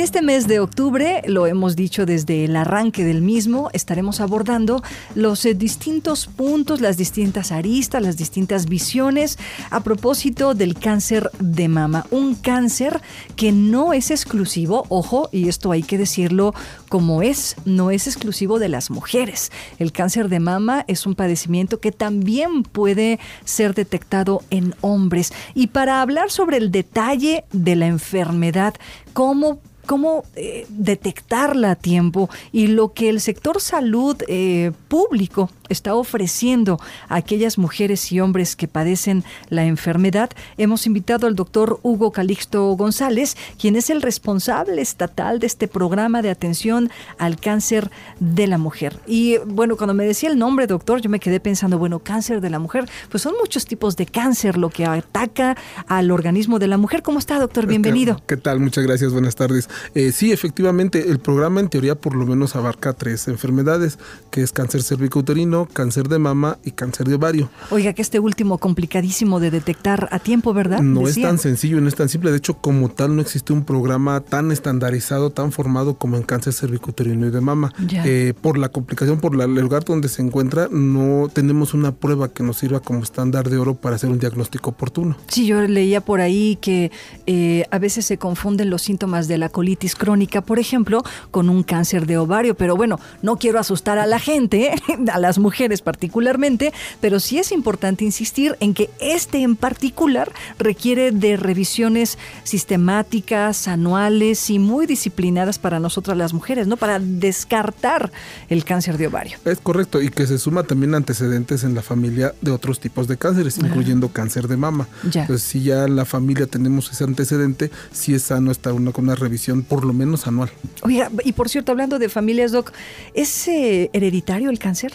[0.00, 4.82] En este mes de octubre, lo hemos dicho desde el arranque del mismo, estaremos abordando
[5.14, 9.38] los eh, distintos puntos, las distintas aristas, las distintas visiones
[9.68, 12.06] a propósito del cáncer de mama.
[12.10, 13.02] Un cáncer
[13.36, 16.54] que no es exclusivo, ojo, y esto hay que decirlo
[16.88, 19.52] como es, no es exclusivo de las mujeres.
[19.78, 25.34] El cáncer de mama es un padecimiento que también puede ser detectado en hombres.
[25.54, 28.76] Y para hablar sobre el detalle de la enfermedad,
[29.12, 35.94] cómo cómo eh, detectarla a tiempo y lo que el sector salud eh, público está
[35.94, 42.12] ofreciendo a aquellas mujeres y hombres que padecen la enfermedad, hemos invitado al doctor Hugo
[42.12, 48.46] Calixto González, quien es el responsable estatal de este programa de atención al cáncer de
[48.46, 48.98] la mujer.
[49.06, 52.50] Y bueno, cuando me decía el nombre, doctor, yo me quedé pensando, bueno, cáncer de
[52.50, 55.56] la mujer, pues son muchos tipos de cáncer lo que ataca
[55.86, 57.02] al organismo de la mujer.
[57.02, 57.66] ¿Cómo está, doctor?
[57.66, 58.20] Bienvenido.
[58.26, 58.60] ¿Qué, tal?
[58.60, 59.68] Muchas gracias, buenas tardes.
[59.94, 63.98] Eh, sí, efectivamente, el programa en teoría por lo menos abarca tres enfermedades,
[64.30, 67.50] que es cáncer cervicouterino, cáncer de mama y cáncer de ovario.
[67.70, 70.80] Oiga, que este último complicadísimo de detectar a tiempo, ¿verdad?
[70.80, 72.30] No es tan sencillo, no es tan simple.
[72.30, 76.52] De hecho, como tal, no existe un programa tan estandarizado, tan formado como en cáncer
[76.52, 77.72] cervicuterino y de mama.
[78.04, 82.28] Eh, por la complicación, por la- el lugar donde se encuentra, no tenemos una prueba
[82.28, 85.16] que nos sirva como estándar de oro para hacer un diagnóstico oportuno.
[85.28, 86.90] Sí, yo leía por ahí que
[87.26, 91.62] eh, a veces se confunden los síntomas de la colitis crónica, por ejemplo, con un
[91.62, 92.54] cáncer de ovario.
[92.54, 94.70] Pero bueno, no quiero asustar a la gente,
[95.12, 95.49] a las mujeres
[95.82, 103.68] particularmente, pero sí es importante insistir en que este en particular requiere de revisiones sistemáticas,
[103.68, 106.76] anuales y muy disciplinadas para nosotras las mujeres, ¿no?
[106.76, 108.10] Para descartar
[108.48, 109.38] el cáncer de ovario.
[109.44, 113.16] Es correcto, y que se suma también antecedentes en la familia de otros tipos de
[113.16, 114.88] cánceres, incluyendo cáncer de mama.
[115.10, 115.22] Ya.
[115.22, 119.04] Entonces, si ya en la familia tenemos ese antecedente, sí es sano estar una, con
[119.04, 120.50] una revisión por lo menos anual.
[120.82, 122.72] Oiga, y por cierto, hablando de familias, Doc,
[123.14, 124.92] ¿es eh, hereditario el cáncer?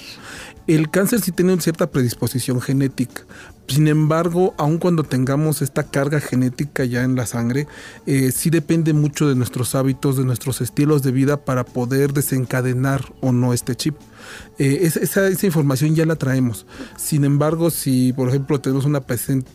[0.67, 3.23] El cáncer sí tiene cierta predisposición genética.
[3.67, 7.67] Sin embargo, aun cuando tengamos esta carga genética ya en la sangre,
[8.07, 13.13] eh, sí depende mucho de nuestros hábitos, de nuestros estilos de vida para poder desencadenar
[13.21, 13.95] o no este chip.
[14.57, 16.65] Eh, es- esa, esa información ya la traemos.
[16.97, 19.01] Sin embargo, si por ejemplo tenemos una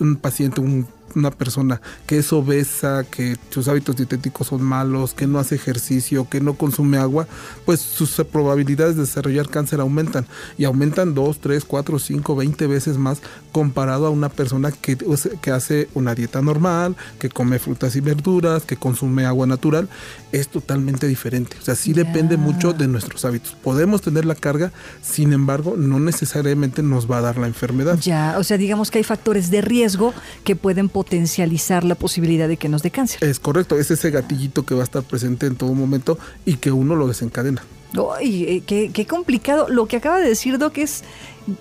[0.01, 5.27] un paciente, un- una persona que es obesa, que sus hábitos dietéticos son malos, que
[5.27, 7.27] no hace ejercicio, que no consume agua,
[7.65, 10.27] pues sus probabilidades de desarrollar cáncer aumentan.
[10.57, 14.97] Y aumentan 2, 3, 4, 5, 20 veces más comparado a una persona que,
[15.43, 19.89] que hace una dieta normal, que come frutas y verduras, que consume agua natural.
[20.31, 21.57] Es totalmente diferente.
[21.61, 23.57] O sea, sí depende mucho de nuestros hábitos.
[23.65, 24.60] Podemos tener la carga,
[25.03, 27.99] sin embargo, no necesariamente nos va a dar la enfermedad.
[28.01, 30.13] Ya, o sea, digamos que hay factores de riesgo
[30.45, 33.23] que pueden potencializar la posibilidad de que nos dé cáncer.
[33.25, 36.71] Es correcto, es ese gatillito que va a estar presente en todo momento y que
[36.71, 37.63] uno lo desencadena.
[38.17, 39.69] Ay, eh, qué, qué complicado.
[39.69, 41.03] Lo que acaba de decir Doc es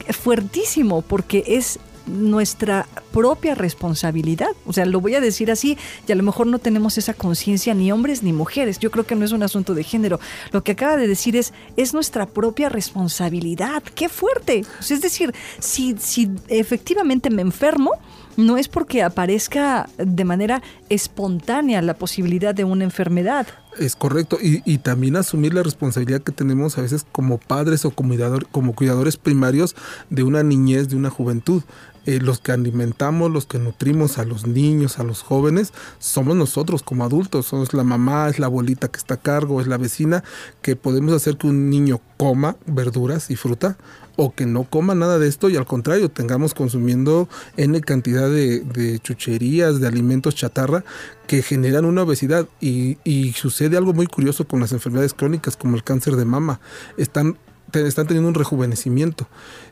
[0.09, 1.79] fuertísimo porque es
[2.09, 4.49] nuestra propia responsabilidad.
[4.65, 7.73] O sea, lo voy a decir así y a lo mejor no tenemos esa conciencia
[7.73, 8.79] ni hombres ni mujeres.
[8.79, 10.19] Yo creo que no es un asunto de género.
[10.51, 13.83] Lo que acaba de decir es, es nuestra propia responsabilidad.
[13.95, 14.65] ¡Qué fuerte!
[14.79, 17.91] Es decir, si, si efectivamente me enfermo,
[18.39, 23.47] no es porque aparezca de manera espontánea la posibilidad de una enfermedad.
[23.77, 24.37] Es correcto.
[24.41, 29.75] Y, también asumir la responsabilidad que tenemos a veces como padres o como cuidadores primarios
[30.09, 31.63] de una niñez, de una juventud.
[32.09, 36.81] Eh, los que alimentamos, los que nutrimos a los niños, a los jóvenes, somos nosotros
[36.81, 37.45] como adultos.
[37.45, 40.23] Somos la mamá, es la abuelita que está a cargo, es la vecina,
[40.63, 43.77] que podemos hacer que un niño coma verduras y fruta
[44.15, 48.61] o que no coma nada de esto y al contrario tengamos consumiendo N cantidad de,
[48.61, 50.83] de chucherías, de alimentos chatarra
[51.27, 55.75] que generan una obesidad y, y sucede algo muy curioso con las enfermedades crónicas como
[55.75, 56.59] el cáncer de mama.
[56.97, 57.37] Están,
[57.71, 59.27] te- están teniendo un rejuvenecimiento.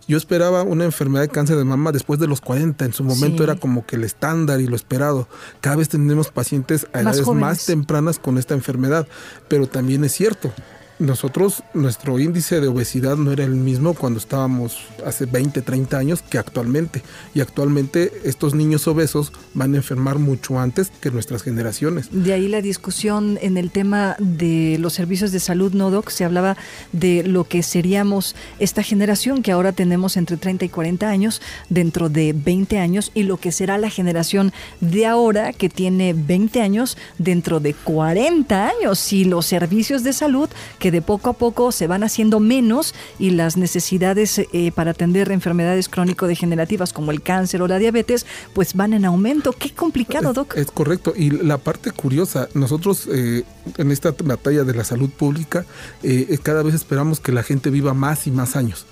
[0.08, 2.86] Yo esperaba una enfermedad de cáncer de mama después de los 40.
[2.86, 3.44] En su momento Sí.
[3.44, 5.28] era como que el estándar y lo esperado.
[5.62, 7.42] Cada vez tenemos pacientes a Más edades jóvenes.
[7.42, 9.08] más tempranas con esta enfermedad.
[9.48, 10.52] Pero también es cierto,
[11.00, 16.24] nosotros, nuestro índice de obesidad no era el mismo cuando estábamos hace 20, 30 años
[16.24, 17.04] que actualmente.
[17.36, 22.10] Y actualmente estos niños obesos van a enfermar mucho antes que nuestras generaciones.
[22.12, 26.10] De ahí la discusión en el tema de los servicios de salud, ¿no, Doc?
[26.10, 26.58] Se hablaba
[26.94, 32.10] de lo que seríamos esta generación que ahora tenemos entre 30 y 40 años, dentro
[32.10, 36.98] de 20 años, y lo que será la generación de ahora que tiene 20 años
[37.20, 39.14] dentro de 40 años.
[39.14, 43.32] Y los servicios de salud que de poco a poco se van haciendo menos y
[43.32, 48.94] las necesidades eh, para atender enfermedades crónico-degenerativas como el cáncer o la diabetes, pues van
[48.94, 49.54] en aumento.
[49.54, 50.56] Qué complicado, Doc.
[50.56, 51.14] Es correcto.
[51.16, 53.44] Y la parte curiosa, nosotros eh,
[53.78, 55.66] en esta batalla de la salud pública,
[56.04, 58.86] eh, cada vez esperamos que la gente viva más y más años.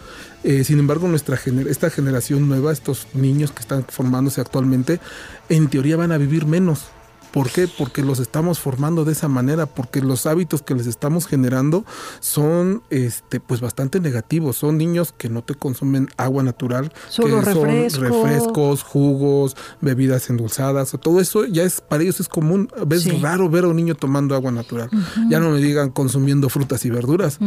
[0.44, 5.00] Eh, sin embargo, nuestra gener- esta generación nueva, estos niños que están formándose actualmente,
[5.50, 6.86] en teoría van a vivir menos.
[7.36, 7.68] ¿Por qué?
[7.68, 11.84] Porque los estamos formando de esa manera, porque los hábitos que les estamos generando
[12.22, 14.56] son este pues bastante negativos.
[14.56, 18.00] Son niños que no te consumen agua natural, Solo que son refresco.
[18.00, 22.70] refrescos, jugos, bebidas endulzadas, o todo eso ya es para ellos es común.
[23.02, 23.12] Sí.
[23.22, 24.90] raro ver a un niño tomando agua natural.
[25.30, 27.38] Ya no me digan consumiendo frutas y verduras.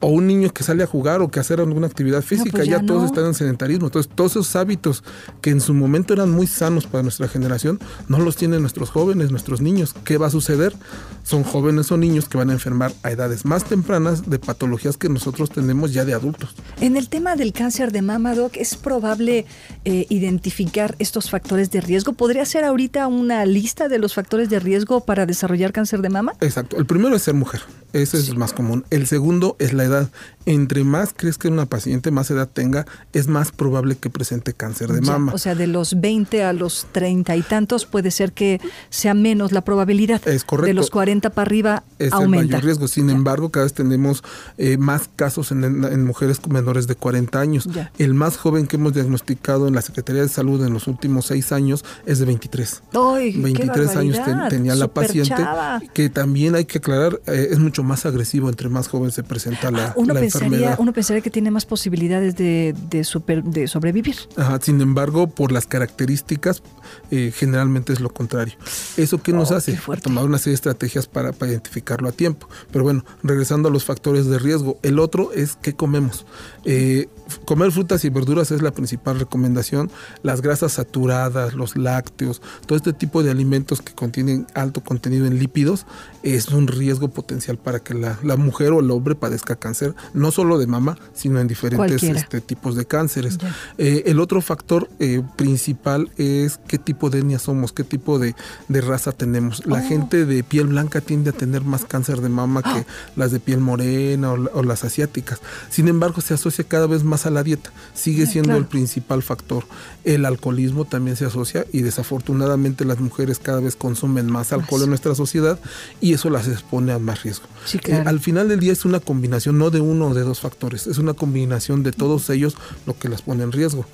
[0.00, 2.80] O un niño que sale a jugar o que hacer alguna actividad física, pues ya,
[2.80, 3.86] ya todos están en sedentarismo.
[3.86, 5.02] Entonces, todos esos hábitos
[5.40, 9.30] que en su momento eran muy sanos para nuestra generación, no los tienen nuestros jóvenes,
[9.30, 9.94] nuestros niños.
[10.04, 10.74] ¿Qué va a suceder?
[11.22, 15.08] Son jóvenes o niños que van a enfermar a edades más tempranas de patologías que
[15.08, 16.54] nosotros tenemos ya de adultos.
[16.80, 19.46] En el tema del cáncer de mama, Doc, ¿es probable
[19.84, 22.12] eh, identificar estos factores de riesgo?
[22.12, 26.34] ¿Podría ser ahorita una lista de los factores de riesgo para desarrollar cáncer de mama?
[26.40, 26.76] Exacto.
[26.76, 27.60] El primero es ser mujer.
[27.92, 28.84] Ese es el más común.
[28.90, 30.10] El segundo es la edad.
[30.46, 35.02] Entre más crezca una paciente, más edad tenga, es más probable que presente cáncer de
[35.04, 35.32] Ya, mama.
[35.34, 38.58] O sea, de los 20 a los 30 y tantos puede ser que
[38.88, 40.26] sea menos la probabilidad.
[40.26, 40.66] Es correcto.
[40.68, 42.46] De los 40 para arriba es el aumenta.
[42.56, 42.88] mayor riesgo.
[42.88, 44.22] Sin embargo, cada vez tenemos
[44.56, 47.64] eh, más casos en, en- mujeres menores de 40 años.
[47.66, 47.92] Ya.
[47.98, 51.52] El más joven que hemos diagnosticado en la Secretaría de Salud en los últimos seis
[51.52, 52.82] años es de 23.
[52.94, 55.82] ¡Ay, qué 23 años ten- tenía la paciente, chava.
[55.92, 59.70] que también hay que aclarar, eh, es mucho más agresivo entre más joven se presenta
[59.70, 60.76] la, Ah, Uno la pensaría, enfermedad.
[60.80, 64.16] uno pensaría que tiene más posibilidades de, de, super- de sobrevivir.
[64.36, 66.62] Ajá, sin embargo, por las características,
[67.10, 68.54] eh, generalmente es lo contrario.
[68.96, 69.78] ¿Eso qué nos Oh, hace?
[69.84, 69.96] qué.
[69.98, 72.48] Tomar una serie de estrategias para, para identificarlo a tiempo.
[72.72, 76.24] Pero bueno, regresando a los factores de riesgo, el otro es qué comemos.
[76.64, 77.08] Eh,
[77.44, 79.90] comer frutas y verduras es la principal recomendación.
[80.22, 85.38] Las grasas saturadas, los lácteos, todo este tipo de alimentos que contienen alto contenido en
[85.38, 85.84] lípidos
[86.22, 90.30] es un riesgo potencial para que la, la mujer o el hombre padezca cáncer, no
[90.30, 93.38] solo de mama, sino en diferentes este, tipos de cánceres.
[93.78, 98.34] Eh, el otro factor eh, principal es qué tipo de etnia somos, qué tipo de,
[98.68, 99.64] de raza tenemos.
[99.66, 99.88] La Oh.
[99.88, 103.60] gente de piel blanca tiende a tener más cáncer de mama que las de piel
[103.60, 105.40] morena o, la- o las asiáticas.
[105.70, 107.70] Sin embargo, se asocia cada vez más a la dieta.
[107.94, 108.60] Sigue siendo claro.
[108.60, 109.64] el principal factor.
[110.04, 114.88] El alcoholismo también se asocia y desafortunadamente las mujeres cada vez consumen más alcohol en
[114.88, 115.58] nuestra sociedad
[116.00, 117.46] y eso las expone a más riesgo.
[117.64, 120.40] Sí, Eh, al final del día es una combinación no de uno o de dos
[120.40, 122.56] factores, es una combinación de todos ellos
[122.86, 123.86] lo que las pone en riesgo.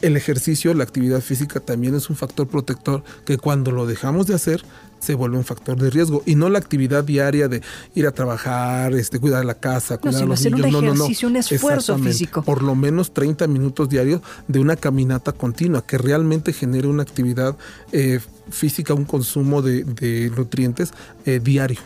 [0.00, 4.34] El ejercicio, la actividad física también es un factor protector que cuando lo dejamos de
[4.34, 4.64] hacer
[5.02, 7.60] se vuelve un factor de riesgo y no la actividad diaria de
[7.94, 10.72] ir a trabajar, este, cuidar la casa, cuidar a sino los hacer un niños.
[10.72, 11.04] no, no, no.
[11.04, 12.42] ejercicio, un esfuerzo físico.
[12.42, 17.56] Por lo menos 30 minutos diarios de una caminata continua que realmente genere una actividad
[17.90, 18.20] eh,
[18.50, 20.92] física, un consumo de, de nutrientes
[21.26, 21.80] eh, diario.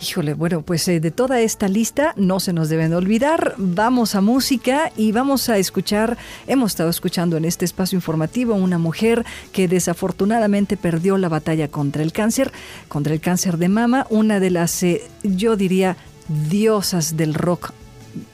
[0.00, 3.54] Híjole, bueno, pues eh, de toda esta lista no se nos deben olvidar.
[3.56, 8.78] Vamos a música y vamos a escuchar, hemos estado escuchando en este espacio informativo una
[8.78, 12.52] mujer que desafortunadamente perdió la batalla contra el cáncer,
[12.88, 15.96] contra el cáncer de mama, una de las, eh, yo diría,
[16.28, 17.72] diosas del rock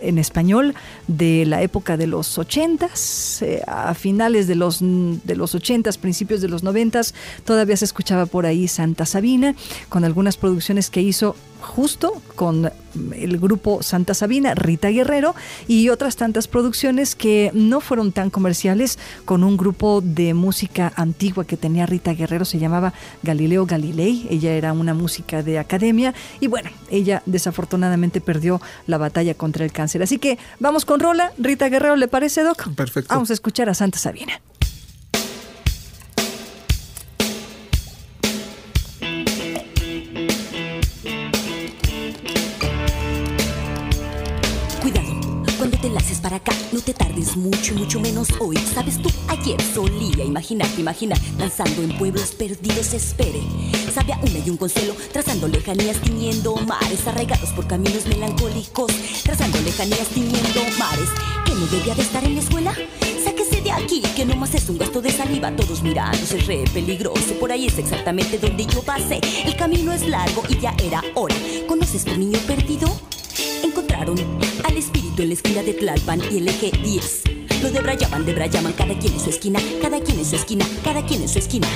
[0.00, 0.74] en español
[1.06, 6.40] de la época de los 80s, eh, a finales de los, de los 80s, principios
[6.40, 7.14] de los 90s,
[7.44, 9.54] todavía se escuchaba por ahí Santa Sabina,
[9.88, 12.70] con algunas producciones que hizo justo con
[13.14, 15.34] el grupo Santa Sabina, Rita Guerrero,
[15.68, 21.44] y otras tantas producciones que no fueron tan comerciales con un grupo de música antigua
[21.44, 22.92] que tenía Rita Guerrero, se llamaba
[23.22, 29.34] Galileo Galilei, ella era una música de academia, y bueno, ella desafortunadamente perdió la batalla
[29.34, 30.02] contra el cáncer.
[30.02, 32.74] Así que vamos con Rola, Rita Guerrero, ¿le parece, Doc?
[32.74, 33.14] Perfecto.
[33.14, 34.40] Vamos a escuchar a Santa Sabina.
[46.20, 48.56] Para acá, no te tardes mucho, mucho menos hoy.
[48.56, 53.40] Sabes tú, ayer solía imaginarte, imaginar, danzando en pueblos perdidos, espere.
[53.92, 58.92] Sabe a una y un consuelo, trazando lejanías, tiñendo mares, arraigados por caminos melancólicos,
[59.22, 61.08] trazando lejanías, tiñendo mares.
[61.44, 62.74] ¿Que no debía de estar en la escuela?
[63.24, 66.64] Sáquese de aquí, que no más es un gasto de saliva, todos mirándose, es re
[66.72, 67.34] peligroso.
[67.38, 69.20] Por ahí es exactamente donde yo pasé.
[69.44, 71.34] El camino es largo y ya era hora.
[71.66, 72.88] ¿Conoces tu niño perdido?
[73.62, 74.16] Encontraron
[74.64, 77.22] al espíritu en la esquina de Tlalpan y el eje 10.
[77.62, 81.22] Lo debrayaban, debrayaban, cada quien en su esquina, cada quien en su esquina, cada quien
[81.22, 81.68] en su esquina.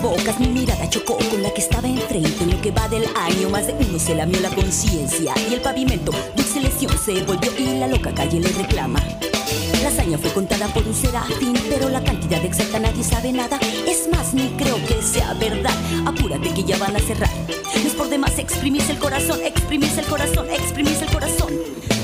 [0.00, 1.18] Bocas, mi mirada chocó
[2.68, 5.32] que va del año, más de uno se lamió la conciencia.
[5.48, 9.00] Y el pavimento, dulce lesión, se volvió y la loca calle le reclama.
[9.82, 13.58] La hazaña fue contada por un serafín, pero la cantidad exacta nadie sabe nada.
[13.86, 15.74] Es más, ni creo que sea verdad.
[16.04, 17.30] Apúrate que ya van a cerrar.
[17.48, 21.54] No es por demás exprimirse el corazón, exprimirse el corazón, exprimirse el corazón.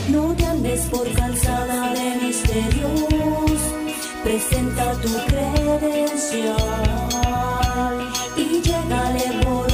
[0.08, 2.90] No te andes por calzada de misterios.
[4.22, 6.56] Presenta tu credencial
[8.36, 9.73] y llégale por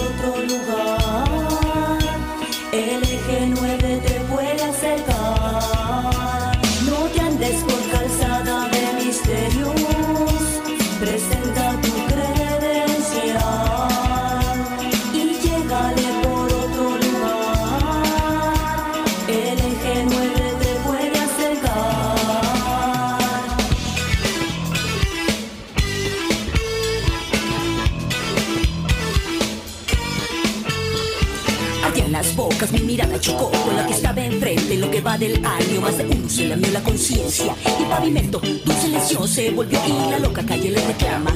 [33.21, 35.81] chocó con la que estaba enfrente en lo que va del año.
[35.81, 37.55] Más de uno se lamió la conciencia.
[37.79, 41.35] Y pavimento dulce lesión se volvió y la loca calle le reclama.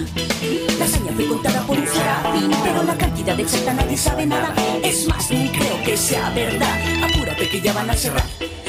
[0.79, 4.55] La hazaña fue contada por un farafín, pero la cantidad exacta nadie sabe nada.
[4.83, 6.79] Es más, ni creo que sea verdad.
[7.03, 8.25] Apúrate que ya van a cerrar.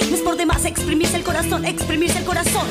[0.10, 2.68] No es por demás exprimirse el corazón, exprimirse el corazón.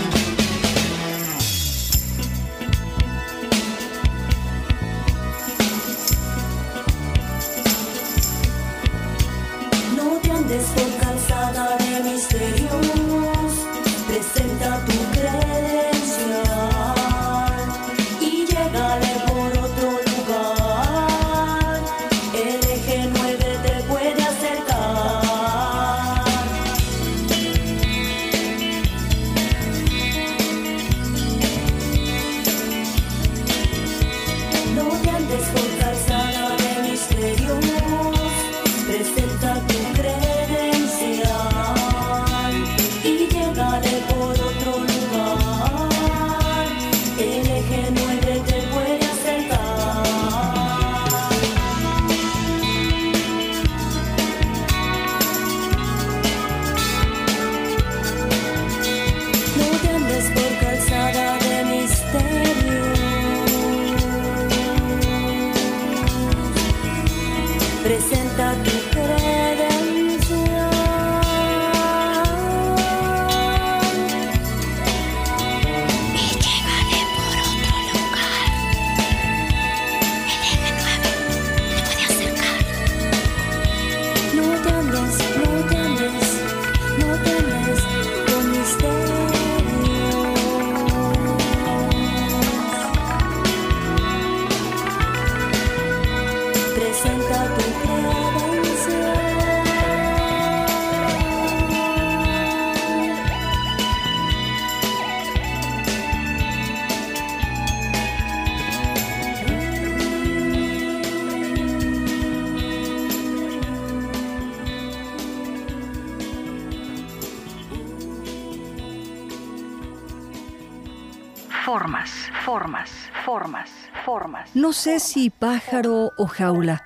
[124.85, 126.85] Sé si pájaro o jaula,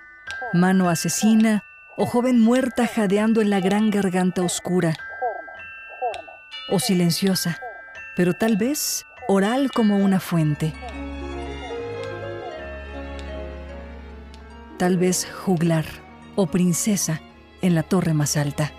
[0.53, 1.65] mano asesina
[1.97, 4.95] o joven muerta jadeando en la gran garganta oscura,
[6.71, 7.59] o silenciosa,
[8.15, 10.75] pero tal vez oral como una fuente.
[14.79, 15.85] Tal vez juglar
[16.37, 17.21] o princesa
[17.63, 18.71] en la torre más alta.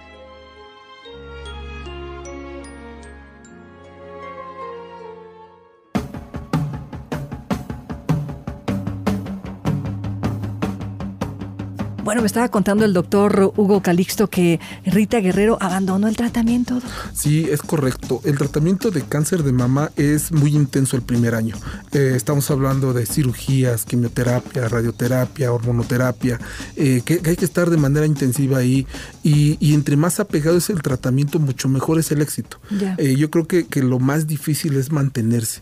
[12.04, 16.82] Bueno, me estaba contando el doctor Hugo Calixto que Rita Guerrero abandonó el tratamiento.
[17.14, 18.22] Sí, es correcto.
[18.24, 21.56] El tratamiento de cáncer de mama es muy intenso el primer año.
[21.92, 26.40] Eh, estamos hablando de cirugías, quimioterapia, radioterapia, hormonoterapia,
[26.76, 28.88] eh, que, que hay que estar de manera intensiva ahí.
[29.24, 32.60] Y, y entre más apegado es el tratamiento, mucho mejor es el éxito.
[32.98, 35.62] Eh, yo creo que, que lo más difícil es mantenerse.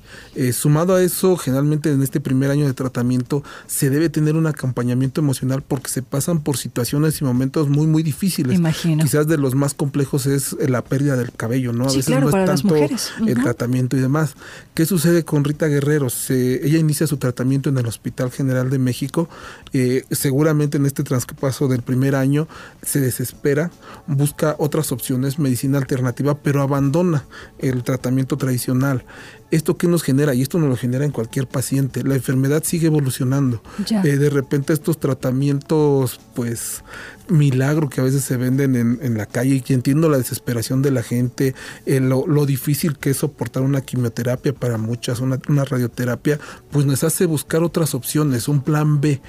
[0.54, 5.20] Sumado a eso, generalmente en este primer año de tratamiento se debe tener un acompañamiento
[5.20, 8.58] emocional porque se pasan por situaciones y momentos muy, muy difíciles.
[8.58, 9.02] Imagino.
[9.02, 11.86] Quizás de los más complejos es eh, la pérdida del cabello, ¿no?
[11.86, 13.12] A Sí, veces claro, no es las tanto mujeres.
[13.26, 14.36] el tratamiento y demás.
[14.74, 16.10] ¿Qué sucede con Rita Guerrero?
[16.10, 19.30] Se- ella inicia su tratamiento en el Hospital General de México.
[19.74, 22.48] eh, seguramente en este transcurso del primer año
[22.82, 23.70] se desespera,
[24.08, 27.26] busca otras opciones, medicina alternativa, pero abandona
[27.60, 29.06] el tratamiento tradicional.
[29.50, 30.34] ¿Esto qué nos genera?
[30.34, 32.04] Y esto nos lo genera en cualquier paciente.
[32.04, 33.62] La enfermedad sigue evolucionando.
[33.90, 36.84] Eh, de repente estos tratamientos, pues,
[37.30, 40.92] milagro que a veces se venden en, en la calle y entiendo la desesperación de
[40.92, 45.66] la gente, eh, lo, lo difícil que es soportar una quimioterapia para muchas, una, una
[45.66, 46.40] radioterapia,
[46.72, 49.22] pues nos hace buscar otras opciones, un plan B.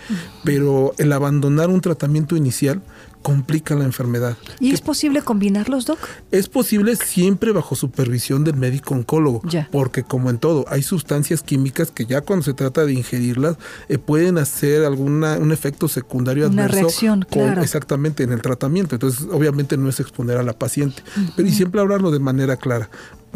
[0.45, 2.83] Pero el abandonar un tratamiento inicial
[3.23, 4.37] complica la enfermedad.
[4.61, 5.99] ¿Y es posible combinarlos, Doc?
[6.31, 9.69] Es posible siempre bajo supervisión del médico oncólogo, Ya.
[9.71, 13.57] porque como en todo, hay sustancias químicas que ya cuando se trata de ingerirlas
[13.89, 17.63] eh, pueden hacer alguna un efecto secundario Una adverso reacción, con- claro.
[17.63, 18.95] exactamente en el tratamiento.
[18.95, 21.03] Entonces, obviamente no es exponer a la paciente,
[21.37, 22.89] pero y siempre hablarlo de manera clara.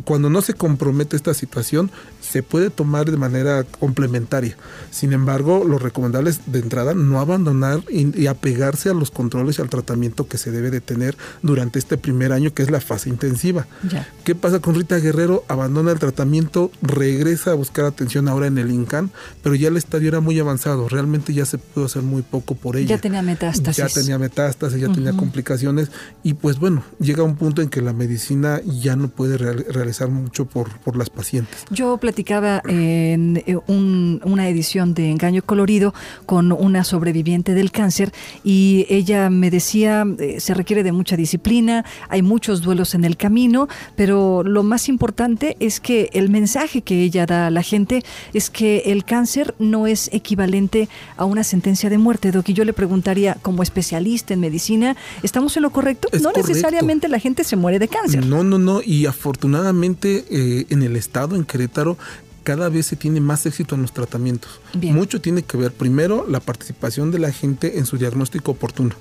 [0.05, 1.91] Cuando no se compromete esta situación,
[2.33, 4.57] se puede tomar de manera complementaria.
[4.91, 9.59] Sin embargo, lo recomendable es de entrada no abandonar y, y apegarse a los controles
[9.59, 12.81] y al tratamiento que se debe de tener durante este primer año, que es la
[12.81, 13.67] fase intensiva.
[13.91, 14.09] Ya.
[14.25, 15.45] ¿Qué pasa con Rita Guerrero?
[15.49, 19.11] Abandona el tratamiento, regresa a buscar atención ahora en el INCAN,
[19.43, 20.89] pero ya el estadio era muy avanzado.
[20.89, 22.97] Realmente ya se pudo hacer muy poco por ella.
[22.97, 23.77] Ya tenía metástasis.
[23.77, 25.19] Ya tenía metástasis, ya tenía Ujú.
[25.21, 25.91] complicaciones.
[26.23, 30.09] Y pues bueno, llega un punto en que la medicina ya no puede real- realizar
[30.09, 31.65] mucho por, por las pacientes.
[31.71, 35.93] Yo platicaba en eh, un- una edición de Engaño Colorido
[36.25, 38.13] con una sobreviviente del cáncer
[38.45, 43.17] y ella me decía, eh, se requiere de mucha disciplina, hay muchos duelos en el
[43.17, 43.67] camino,
[43.97, 48.51] pero lo más importante es que el mensaje que ella da a la gente es
[48.51, 52.31] que el cáncer no es equivalente a una sentencia de muerte.
[52.31, 56.07] Doc, y yo le preguntaría, como especialista en medicina, ¿estamos en lo correcto?
[56.13, 56.49] Es no correcto.
[56.51, 58.25] necesariamente la gente se muere de cáncer.
[58.25, 58.81] No, no, no.
[58.81, 61.97] Y afortunadamente eh, en el estado, en Querétaro,
[62.43, 64.61] cada vez se tiene más éxito en los tratamientos.
[64.75, 64.95] Bien.
[64.95, 68.95] Mucho tiene que ver, primero, la participación de la gente en su diagnóstico oportuno.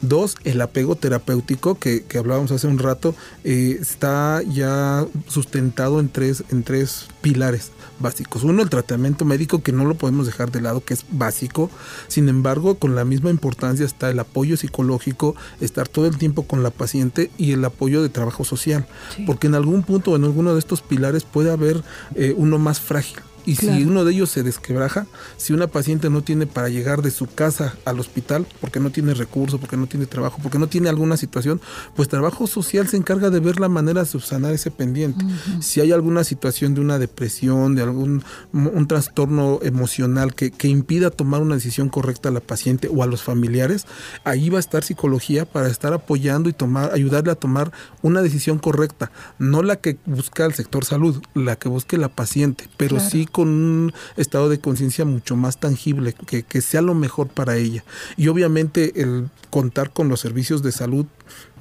[0.00, 3.14] Dos, el apego terapéutico que, que hablábamos hace un rato
[3.44, 7.70] eh, está ya sustentado en tres, en tres pilares
[8.00, 8.44] básicos.
[8.44, 11.70] Uno, el tratamiento médico que no lo podemos dejar de lado, que es básico.
[12.08, 16.62] Sin embargo, con la misma importancia está el apoyo psicológico, estar todo el tiempo con
[16.62, 18.86] la paciente y el apoyo de trabajo social.
[19.14, 19.24] Sí.
[19.26, 21.82] Porque en algún punto, en alguno de estos pilares puede haber
[22.14, 23.18] eh, uno más frágil.
[23.50, 27.10] Y si uno de ellos se desquebraja, si una paciente no tiene para llegar de
[27.10, 30.88] su casa al hospital, porque no tiene recursos, porque no tiene trabajo, porque no tiene
[30.88, 31.60] alguna situación,
[31.96, 35.24] pues trabajo social se encarga de ver la manera de subsanar ese pendiente.
[35.60, 38.22] Si hay alguna situación de una depresión, de algún
[38.52, 43.06] un trastorno emocional que, que impida tomar una decisión correcta a la paciente o a
[43.06, 43.86] los familiares,
[44.24, 47.72] ahí va a estar psicología para estar apoyando y tomar, ayudarle a tomar
[48.02, 52.68] una decisión correcta, no la que busca el sector salud, la que busque la paciente,
[52.76, 53.10] pero Claro.
[53.10, 57.56] sí con un estado de conciencia mucho más tangible, que, que sea lo mejor para
[57.56, 57.84] ella.
[58.16, 61.06] Y obviamente el contar con los servicios de salud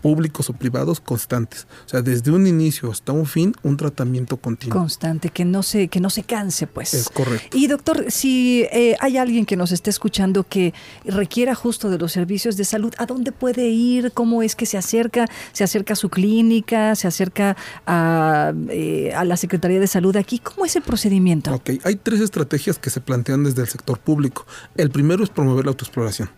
[0.01, 1.67] públicos o privados constantes.
[1.85, 4.77] O sea, desde un inicio hasta un fin, un tratamiento continuo.
[4.77, 6.93] constante, que no se, que no se canse, pues.
[6.93, 7.57] Es correcto.
[7.57, 10.73] Y doctor, si eh, hay alguien que nos esté escuchando que
[11.05, 14.11] requiera justo de los servicios de salud, ¿a dónde puede ir?
[14.13, 15.27] ¿Cómo es que se acerca?
[15.51, 16.95] ¿Se acerca a su clínica?
[16.95, 20.39] ¿Se acerca a, eh, a la Secretaría de Salud aquí?
[20.39, 21.53] ¿Cómo es el procedimiento?
[21.53, 24.45] Ok, hay tres estrategias que se plantean desde el sector público.
[24.75, 26.29] El primero es promover la autoexploración.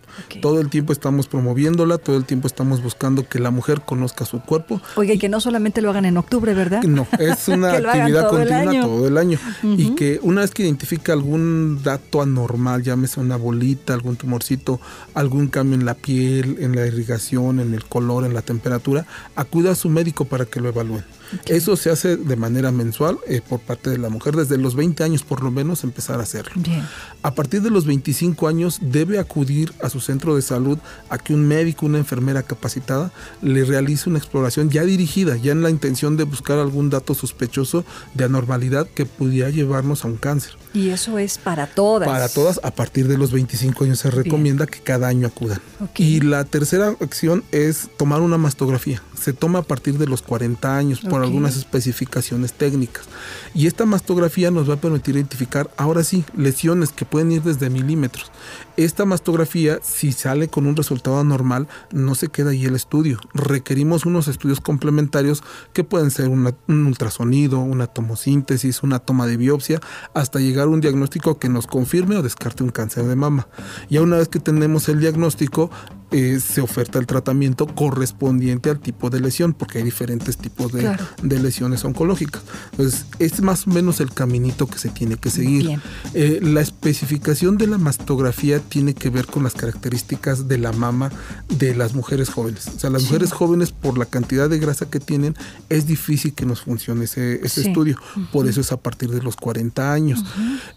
[0.42, 4.42] Todo el tiempo estamos promoviéndola, todo el tiempo estamos buscando que la mujer conozca su
[4.42, 4.82] cuerpo.
[5.02, 6.84] Y que no solamente lo hagan en octubre, ¿verdad?
[6.84, 9.40] No, es una actividad todo continua todo el año.
[9.64, 14.80] Y que una vez que identifica algún dato anormal, llámese una bolita, algún tumorcito,
[15.14, 19.72] algún cambio en la piel, en la irrigación, en el color, en la temperatura, acuda
[19.72, 21.04] a su médico para que lo evalúen.
[21.46, 25.04] Eso se hace de manera mensual eh, por parte de la mujer, desde los 20
[25.04, 26.54] años por lo menos empezar a hacerlo.
[26.56, 26.84] Bien.
[27.24, 30.78] A partir de los 25 años debe acudir a su centro de salud
[31.10, 33.12] a que un médico, una enfermera capacitada
[33.42, 37.86] le realice una exploración ya dirigida, ya en la intención de buscar algún dato sospechoso
[38.14, 40.56] de anormalidad que pudiera llevarnos a un cáncer.
[40.74, 42.08] Y eso es para todas.
[42.08, 45.60] Para todas, a partir de los 25 años se recomienda que cada año acudan.
[45.98, 49.02] Y la tercera acción es tomar una mastografía.
[49.20, 53.06] Se toma a partir de los 40 años por Algunas especificaciones técnicas.
[53.54, 57.70] Y esta mastografía nos va a permitir identificar, ahora sí, lesiones que pueden ir desde
[57.70, 58.32] milímetros.
[58.78, 63.20] Esta mastografía, si sale con un resultado anormal, no se queda ahí el estudio.
[63.34, 65.44] Requerimos unos estudios complementarios
[65.74, 69.82] que pueden ser un ultrasonido, una tomosíntesis, una toma de biopsia,
[70.14, 73.48] hasta llegar a un diagnóstico que nos confirme o descarte un cáncer de mama.
[73.90, 75.70] Ya una vez que tenemos el diagnóstico,
[76.12, 80.82] eh, se oferta el tratamiento correspondiente al tipo de lesión, porque hay diferentes tipos de,
[80.82, 81.06] Claro.
[81.22, 82.42] de lesiones oncológicas.
[82.72, 85.80] Entonces, es más o menos el caminito que se tiene que seguir.
[86.14, 91.12] Eh, la especificación de la mastografía tiene que ver con las características de la mama
[91.50, 92.68] de las mujeres jóvenes.
[92.76, 93.08] O sea, las Sí.
[93.08, 95.36] mujeres jóvenes, por la cantidad de grasa que tienen,
[95.70, 97.70] es difícil que nos funcione ese, ese Sí.
[97.70, 97.98] estudio.
[98.32, 100.24] Por eso es a partir de los 40 años.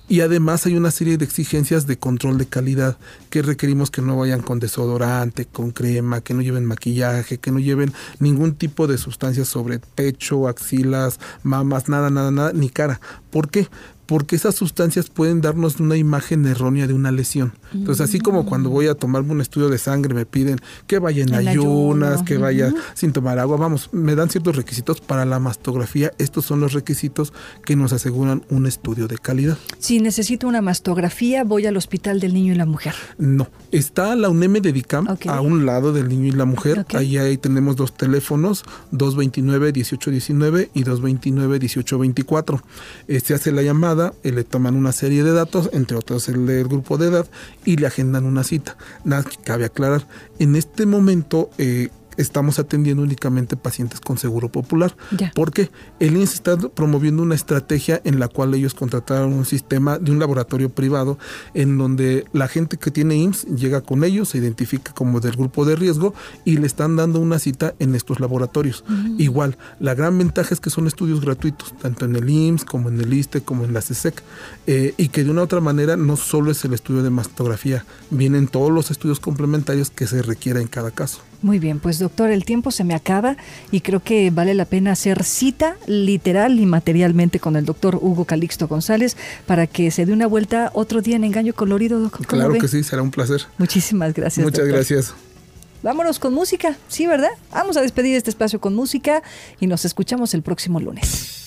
[0.09, 2.97] Y además hay una serie de exigencias de control de calidad
[3.30, 7.59] que requerimos que no vayan con desodorante, con crema, que no lleven maquillaje, que no
[7.59, 13.01] lleven ningún tipo de sustancias sobre pecho, axilas, mamas, nada, nada, nada, ni cara.
[13.31, 13.68] ¿Por qué?
[14.07, 17.52] Porque esas sustancias pueden darnos una imagen errónea de una lesión.
[17.72, 21.22] Entonces, así como cuando voy a tomarme un estudio de sangre, me piden que vaya
[21.22, 21.50] en, ayunas,
[22.12, 23.57] ayuno, que vaya sin tomar agua.
[23.57, 26.12] Vamos, me dan ciertos requisitos para la mastografía.
[26.18, 27.32] Estos son los requisitos
[27.64, 29.59] que nos aseguran un estudio de calidad.
[29.78, 32.94] Si necesito una mastografía, voy al Hospital del Niño y la Mujer.
[33.18, 35.26] No, está la UNEM Dedicam Ok.
[35.26, 36.86] a un lado del niño y la mujer.
[36.94, 42.62] Ahí, ahí tenemos dos teléfonos, 229-1819 y 229-1824.
[43.09, 46.47] Eh, se hace la llamada eh, le toman una serie de datos, entre otros el
[46.47, 47.26] del grupo de edad,
[47.64, 48.76] y le agendan una cita.
[49.05, 50.07] Nada que cabe aclarar,
[50.38, 54.97] en este momento eh, estamos atendiendo únicamente pacientes con seguro popular.
[55.17, 55.33] Ya.
[55.35, 60.11] Porque el INSS está promoviendo una estrategia en la cual ellos contrataron un sistema de
[60.11, 61.19] un laboratorio privado
[61.55, 65.65] en donde la gente que tiene IMSS llega con ellos, se identifica como del grupo
[65.65, 68.85] de riesgo y le están dando una cita en estos laboratorios.
[69.19, 73.01] Igual, la gran ventaja es que son estudios gratuitos, tanto en el IMSS como en
[73.01, 74.23] el ISTE como en la CSEC,
[74.67, 77.85] eh, y que de una u otra manera no solo es el estudio de mastografía,
[78.11, 81.21] vienen todos los estudios complementarios que se requiera en cada caso.
[81.45, 83.36] Muy bien, pues doctor, el tiempo se me acaba
[83.70, 88.24] y creo que vale la pena hacer cita literal y materialmente con el doctor Hugo
[88.24, 89.14] Calixto González
[89.45, 92.01] para que se dé una vuelta otro día en Engaño Colorido.
[92.01, 92.12] doc.
[92.12, 92.61] ¿Cómo Claro ve?
[92.61, 93.42] que sí, será un placer.
[93.59, 94.42] Muchísimas gracias.
[94.42, 94.74] Muchas doctor.
[94.74, 95.14] gracias.
[95.82, 97.28] Vámonos con música, sí, ¿verdad?
[97.53, 99.22] Vamos a despedir este espacio con música
[99.61, 101.43] y nos escuchamos el próximo lunes.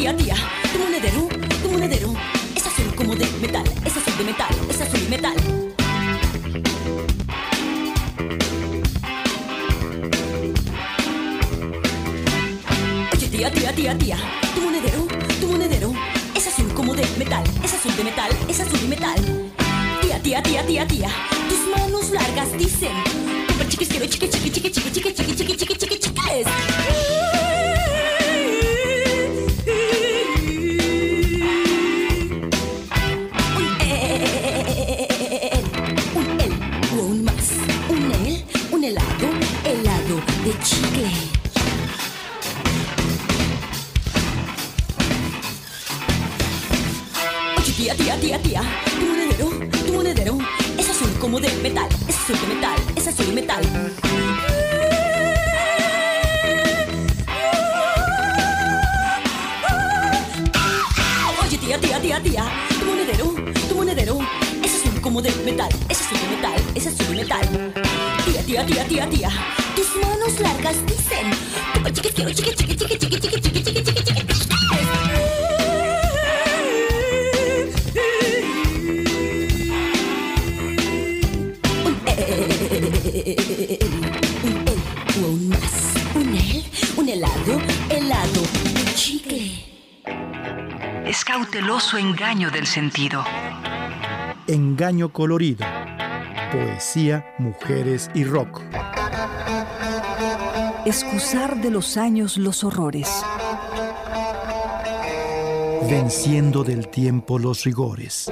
[0.00, 0.34] Tía, tía,
[0.72, 1.28] tu monedero,
[1.62, 2.14] tu monedero
[2.56, 5.36] es azul como de metal, es azul de metal, es azul y metal.
[13.12, 14.16] Oye, tía, tía, tía, tía,
[14.54, 15.06] tu monedero,
[15.38, 15.92] tu monedero
[16.34, 19.52] es azul como de metal, es azul de metal, es azul y metal.
[20.00, 21.10] Tía, tía, tía, tía, tía,
[21.46, 22.92] tus manos largas dicen,
[23.46, 26.69] compra chiquis, quiero chiqui, chiqui, chiqui, chiqui, chiqui, chiqui, chiqui, chiquis.
[68.70, 69.30] tía, tía, tía.
[69.74, 71.26] Tus manos largas dicen.
[85.22, 86.64] Un más, un el,
[86.96, 87.60] un helado,
[87.90, 89.70] helado, un chicle.
[91.30, 93.24] Cauteloso engaño del sentido.
[94.48, 95.64] Engaño colorido.
[96.50, 98.59] Poesía, mujeres y rock.
[100.90, 103.08] Excusar de los años los horrores.
[105.88, 108.28] Venciendo del tiempo los rigores.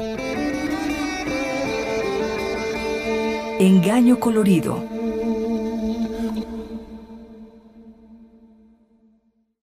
[3.60, 4.97] Engaño colorido.